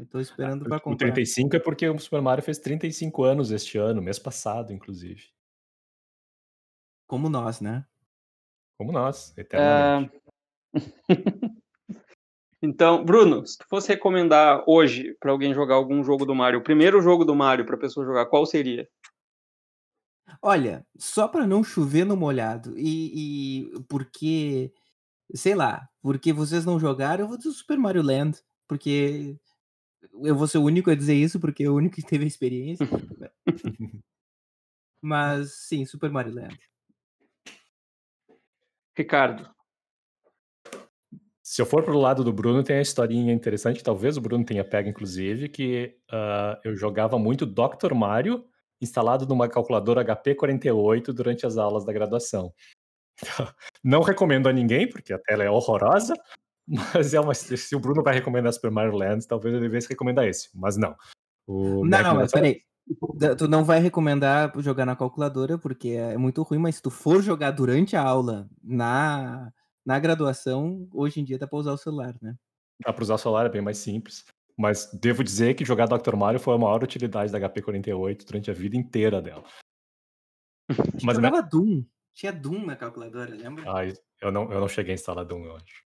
[0.00, 1.12] Eu tô esperando pra O comprar.
[1.12, 5.28] 35 é porque o Super Mario fez 35 anos este ano, mês passado, inclusive.
[7.06, 7.84] Como nós, né?
[8.78, 10.16] Como nós, eternamente.
[10.16, 10.20] Ah,
[12.62, 16.62] Então, Bruno, se tu fosse recomendar hoje para alguém jogar algum jogo do Mario, o
[16.62, 18.86] primeiro jogo do Mario para pessoa jogar, qual seria?
[20.42, 24.74] Olha, só pra não chover no molhado e, e porque,
[25.34, 28.38] sei lá, porque vocês não jogaram, eu vou dizer o Super Mario Land,
[28.68, 29.38] porque
[30.22, 32.28] eu vou ser o único a dizer isso, porque é o único que teve a
[32.28, 32.86] experiência.
[35.02, 36.58] Mas sim, Super Mario Land.
[38.96, 39.48] Ricardo.
[41.42, 44.62] Se eu for pro lado do Bruno, tem a historinha interessante, talvez o Bruno tenha
[44.62, 47.92] pego, inclusive, que ah, eu jogava muito Dr.
[47.94, 48.44] Mario
[48.80, 52.54] instalado numa calculadora HP48 durante as aulas da graduação.
[53.82, 56.14] Não recomendo a ninguém, porque a tela é horrorosa,
[56.94, 60.26] mas é uma, se o Bruno vai recomendar Super Mario Land, talvez eu devesse recomendar
[60.26, 60.94] esse, mas não.
[61.46, 62.60] O Não, não, mas peraí.
[63.14, 66.90] Da- Tu não vai recomendar jogar na calculadora, porque é muito ruim, mas se tu
[66.90, 69.52] for jogar durante a aula, na,
[69.84, 72.34] na graduação, hoje em dia dá pra usar o celular, né?
[72.84, 74.24] Dá para usar o celular, é bem mais simples.
[74.58, 76.16] Mas devo dizer que jogar Dr.
[76.16, 79.44] Mario foi a maior utilidade da HP48 durante a vida inteira dela.
[81.02, 81.84] Mas a minha- Doom.
[82.14, 83.64] Tinha Doom na calculadora, lembra?
[83.66, 83.86] Ah,
[84.20, 85.82] eu não, eu não cheguei a instalar Doom, eu acho.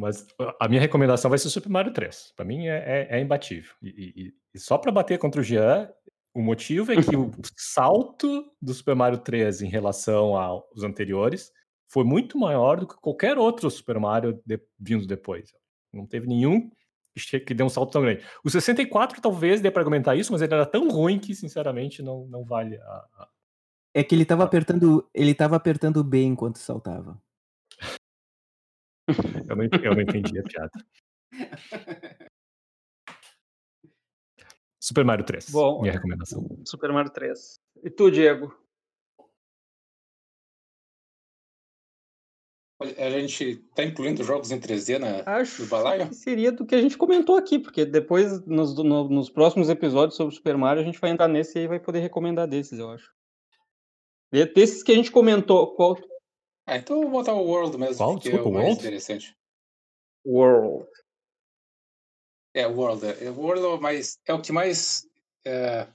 [0.00, 0.26] Mas
[0.58, 2.32] a minha recomendação vai ser Super Mario 3.
[2.34, 3.74] Pra mim é, é- é imbatível.
[3.82, 3.88] E,
[4.28, 5.90] e- e só pra bater contra o Jean,
[6.34, 11.52] o motivo é que o salto do Super Mario 3 em relação aos anteriores
[11.92, 15.52] foi muito maior do que qualquer outro Super Mario de- vindo depois.
[15.92, 16.70] Não teve nenhum
[17.46, 18.24] que deu um salto tão grande.
[18.42, 22.24] O 64 talvez dê pra argumentar isso, mas ele era tão ruim que, sinceramente, não,
[22.28, 22.82] não vale a,
[23.18, 23.28] a-
[23.94, 24.46] É que ele tava Ah.
[24.46, 27.20] apertando, ele tava apertando B enquanto saltava.
[29.50, 30.70] Eu não, eu não entendi a piada.
[34.80, 36.46] Super Mario 3, Bom, minha recomendação.
[36.64, 37.58] Super Mario 3.
[37.82, 38.56] E tu, Diego?
[42.96, 45.66] A gente tá incluindo jogos em 3D na, Acho
[46.08, 50.16] que seria do que a gente comentou aqui, porque depois, nos, no- nos próximos episódios
[50.16, 53.12] sobre Super Mario, a gente vai entrar nesse e vai poder recomendar desses, eu acho.
[54.32, 55.98] E Desses que a gente comentou, qual
[56.66, 58.12] Ah, então eu vou botar o World mesmo, Qual?
[58.14, 58.80] porque Desculpa, é o mais World?
[58.80, 59.36] interessante.
[60.24, 60.86] World?
[62.54, 63.06] É, o World.
[63.06, 64.18] É, o World é o mais.
[64.26, 65.06] É o que mais.
[65.44, 65.86] É,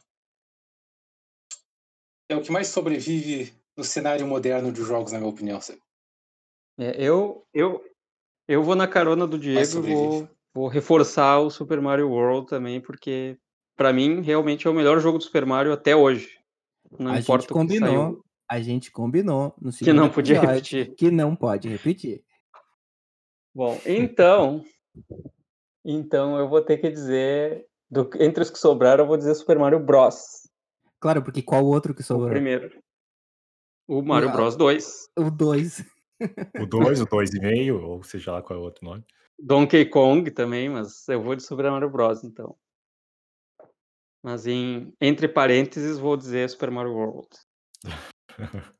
[2.29, 5.59] é o que mais sobrevive no cenário moderno de jogos, na minha opinião.
[6.77, 7.83] É, eu, eu,
[8.47, 12.81] eu vou na carona do Diego e vou, vou reforçar o Super Mario World também,
[12.81, 13.37] porque
[13.75, 16.39] pra mim realmente é o melhor jogo do Super Mario até hoje.
[16.97, 20.37] Não a importa gente o que combinou, saiu, a gente combinou no que não podia
[20.37, 20.95] episódio repetir.
[20.95, 22.23] que não pode repetir.
[23.55, 24.65] Bom, então,
[25.83, 29.57] então eu vou ter que dizer, do- entre os que sobraram, eu vou dizer Super
[29.57, 30.49] Mario Bros.
[30.99, 32.29] Claro, porque qual outro que O sobrou?
[32.29, 32.77] primeiro.
[33.87, 34.31] O Mario Ah.
[34.33, 35.07] Bros 2.
[35.17, 35.85] O 2.
[36.59, 39.05] O 2, o 2,5, ou seja lá qual é o outro nome.
[39.39, 42.57] Donkey Kong também, mas eu vou de Super Mario Bros, então.
[44.23, 47.29] Mas em entre parênteses vou dizer Super Mario World.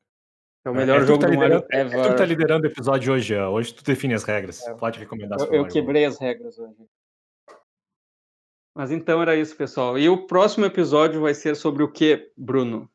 [0.65, 2.15] É o melhor É tu que jogo tá do Mario liderando- é tu que ever.
[2.17, 3.37] tá liderando o episódio hoje.
[3.37, 4.61] Hoje tu define as regras.
[4.67, 4.73] É.
[4.73, 6.75] Pode recomendar Eu, eu quebrei as regras hoje.
[8.75, 9.97] Mas então era isso, pessoal.
[9.97, 12.89] E o próximo episódio vai ser sobre o que, Bruno?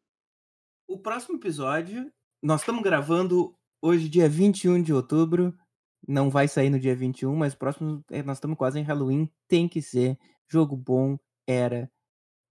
[0.88, 2.12] O próximo episódio,
[2.42, 5.54] nós estamos gravando hoje, dia 21 de outubro.
[6.06, 9.30] Não vai sair no dia 21, mas o próximo, é, nós estamos quase em Halloween.
[9.46, 10.18] Tem que ser.
[10.50, 11.16] Jogo bom
[11.46, 11.90] era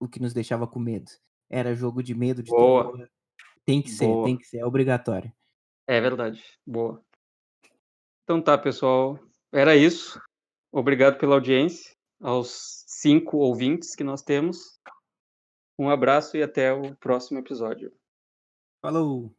[0.00, 1.10] o que nos deixava com medo.
[1.50, 2.90] Era jogo de medo, de Boa.
[2.90, 3.08] terror.
[3.70, 4.24] Tem que ser, Boa.
[4.26, 4.58] tem que ser.
[4.58, 5.32] É obrigatório.
[5.86, 6.42] É verdade.
[6.66, 7.00] Boa.
[8.24, 9.16] Então tá, pessoal.
[9.52, 10.20] Era isso.
[10.72, 11.94] Obrigado pela audiência.
[12.20, 14.80] Aos cinco ouvintes que nós temos.
[15.78, 17.92] Um abraço e até o próximo episódio.
[18.82, 19.32] Falou!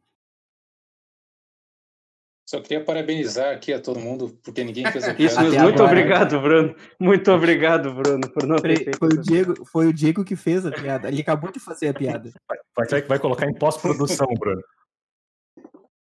[2.48, 5.42] Só queria parabenizar aqui a todo mundo, porque ninguém fez a Isso piada.
[5.42, 5.62] mesmo.
[5.62, 5.92] Muito agora.
[5.92, 6.76] obrigado, Bruno.
[6.98, 10.64] Muito obrigado, Bruno, por não ter feito foi, o Diego, foi o Diego que fez
[10.64, 11.08] a piada.
[11.08, 12.32] Ele acabou de fazer a piada.
[12.76, 14.62] Vai, vai, vai colocar em pós-produção, Bruno.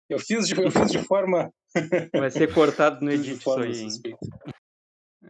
[0.09, 1.53] Eu fiz de, eu fiz de forma.
[2.15, 3.89] Vai ser cortado no edit isso aí.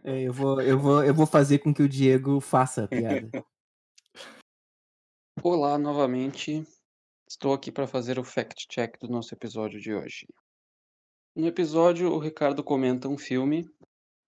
[0.03, 3.27] É, eu, vou, eu, vou, eu vou fazer com que o Diego faça a piada.
[5.43, 6.63] Olá novamente.
[7.27, 10.27] Estou aqui para fazer o fact check do nosso episódio de hoje.
[11.35, 13.67] No episódio, o Ricardo comenta um filme.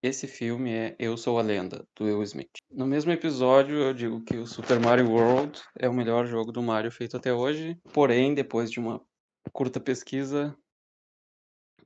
[0.02, 2.48] Esse filme é Eu Sou a Lenda, do Will Smith.
[2.70, 6.62] No mesmo episódio, eu digo que o Super Mario World é o melhor jogo do
[6.62, 7.78] Mario feito até hoje.
[7.92, 9.04] Porém, depois de uma
[9.52, 10.56] curta pesquisa,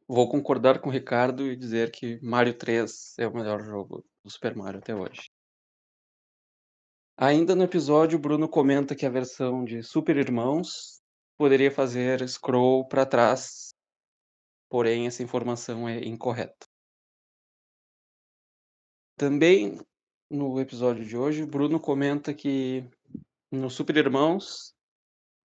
[0.07, 4.31] vou concordar com o Ricardo e dizer que Mario 3 é o melhor jogo do
[4.31, 5.29] Super Mario até hoje.
[7.17, 11.01] Ainda no episódio, o Bruno comenta que a versão de Super Irmãos
[11.37, 13.75] poderia fazer scroll para trás,
[14.69, 16.65] porém essa informação é incorreta.
[19.17, 19.79] Também
[20.31, 22.85] no episódio de hoje, Bruno comenta que
[23.51, 24.75] no Super Irmãos,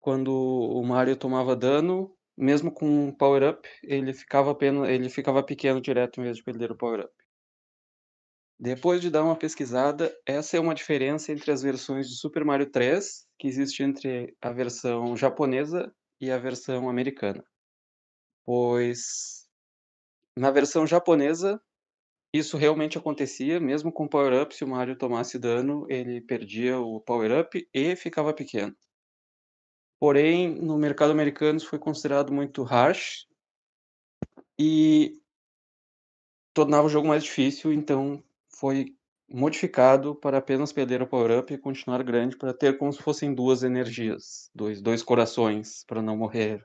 [0.01, 4.57] quando o Mario tomava dano, mesmo com um power-up, ele ficava
[4.89, 7.13] ele ficava pequeno direto em vez de perder o power-up.
[8.59, 12.71] Depois de dar uma pesquisada, essa é uma diferença entre as versões de Super Mario
[12.71, 17.45] 3, que existe entre a versão japonesa e a versão americana.
[18.45, 19.47] Pois
[20.37, 21.61] na versão japonesa,
[22.33, 27.67] isso realmente acontecia, mesmo com power-up, se o Mario tomasse dano, ele perdia o power-up
[27.73, 28.77] e ficava pequeno.
[30.01, 33.27] Porém, no mercado americano isso foi considerado muito harsh
[34.59, 35.21] e
[36.55, 38.97] tornava o jogo mais difícil, então foi
[39.29, 43.63] modificado para apenas perder o power-up e continuar grande para ter como se fossem duas
[43.63, 46.63] energias, dois, dois corações, para não morrer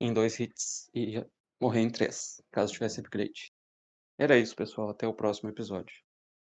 [0.00, 1.24] em dois hits e
[1.60, 3.51] morrer em três, caso tivesse upgrade.
[4.22, 4.88] Era isso, pessoal.
[4.88, 6.01] Até o próximo episódio.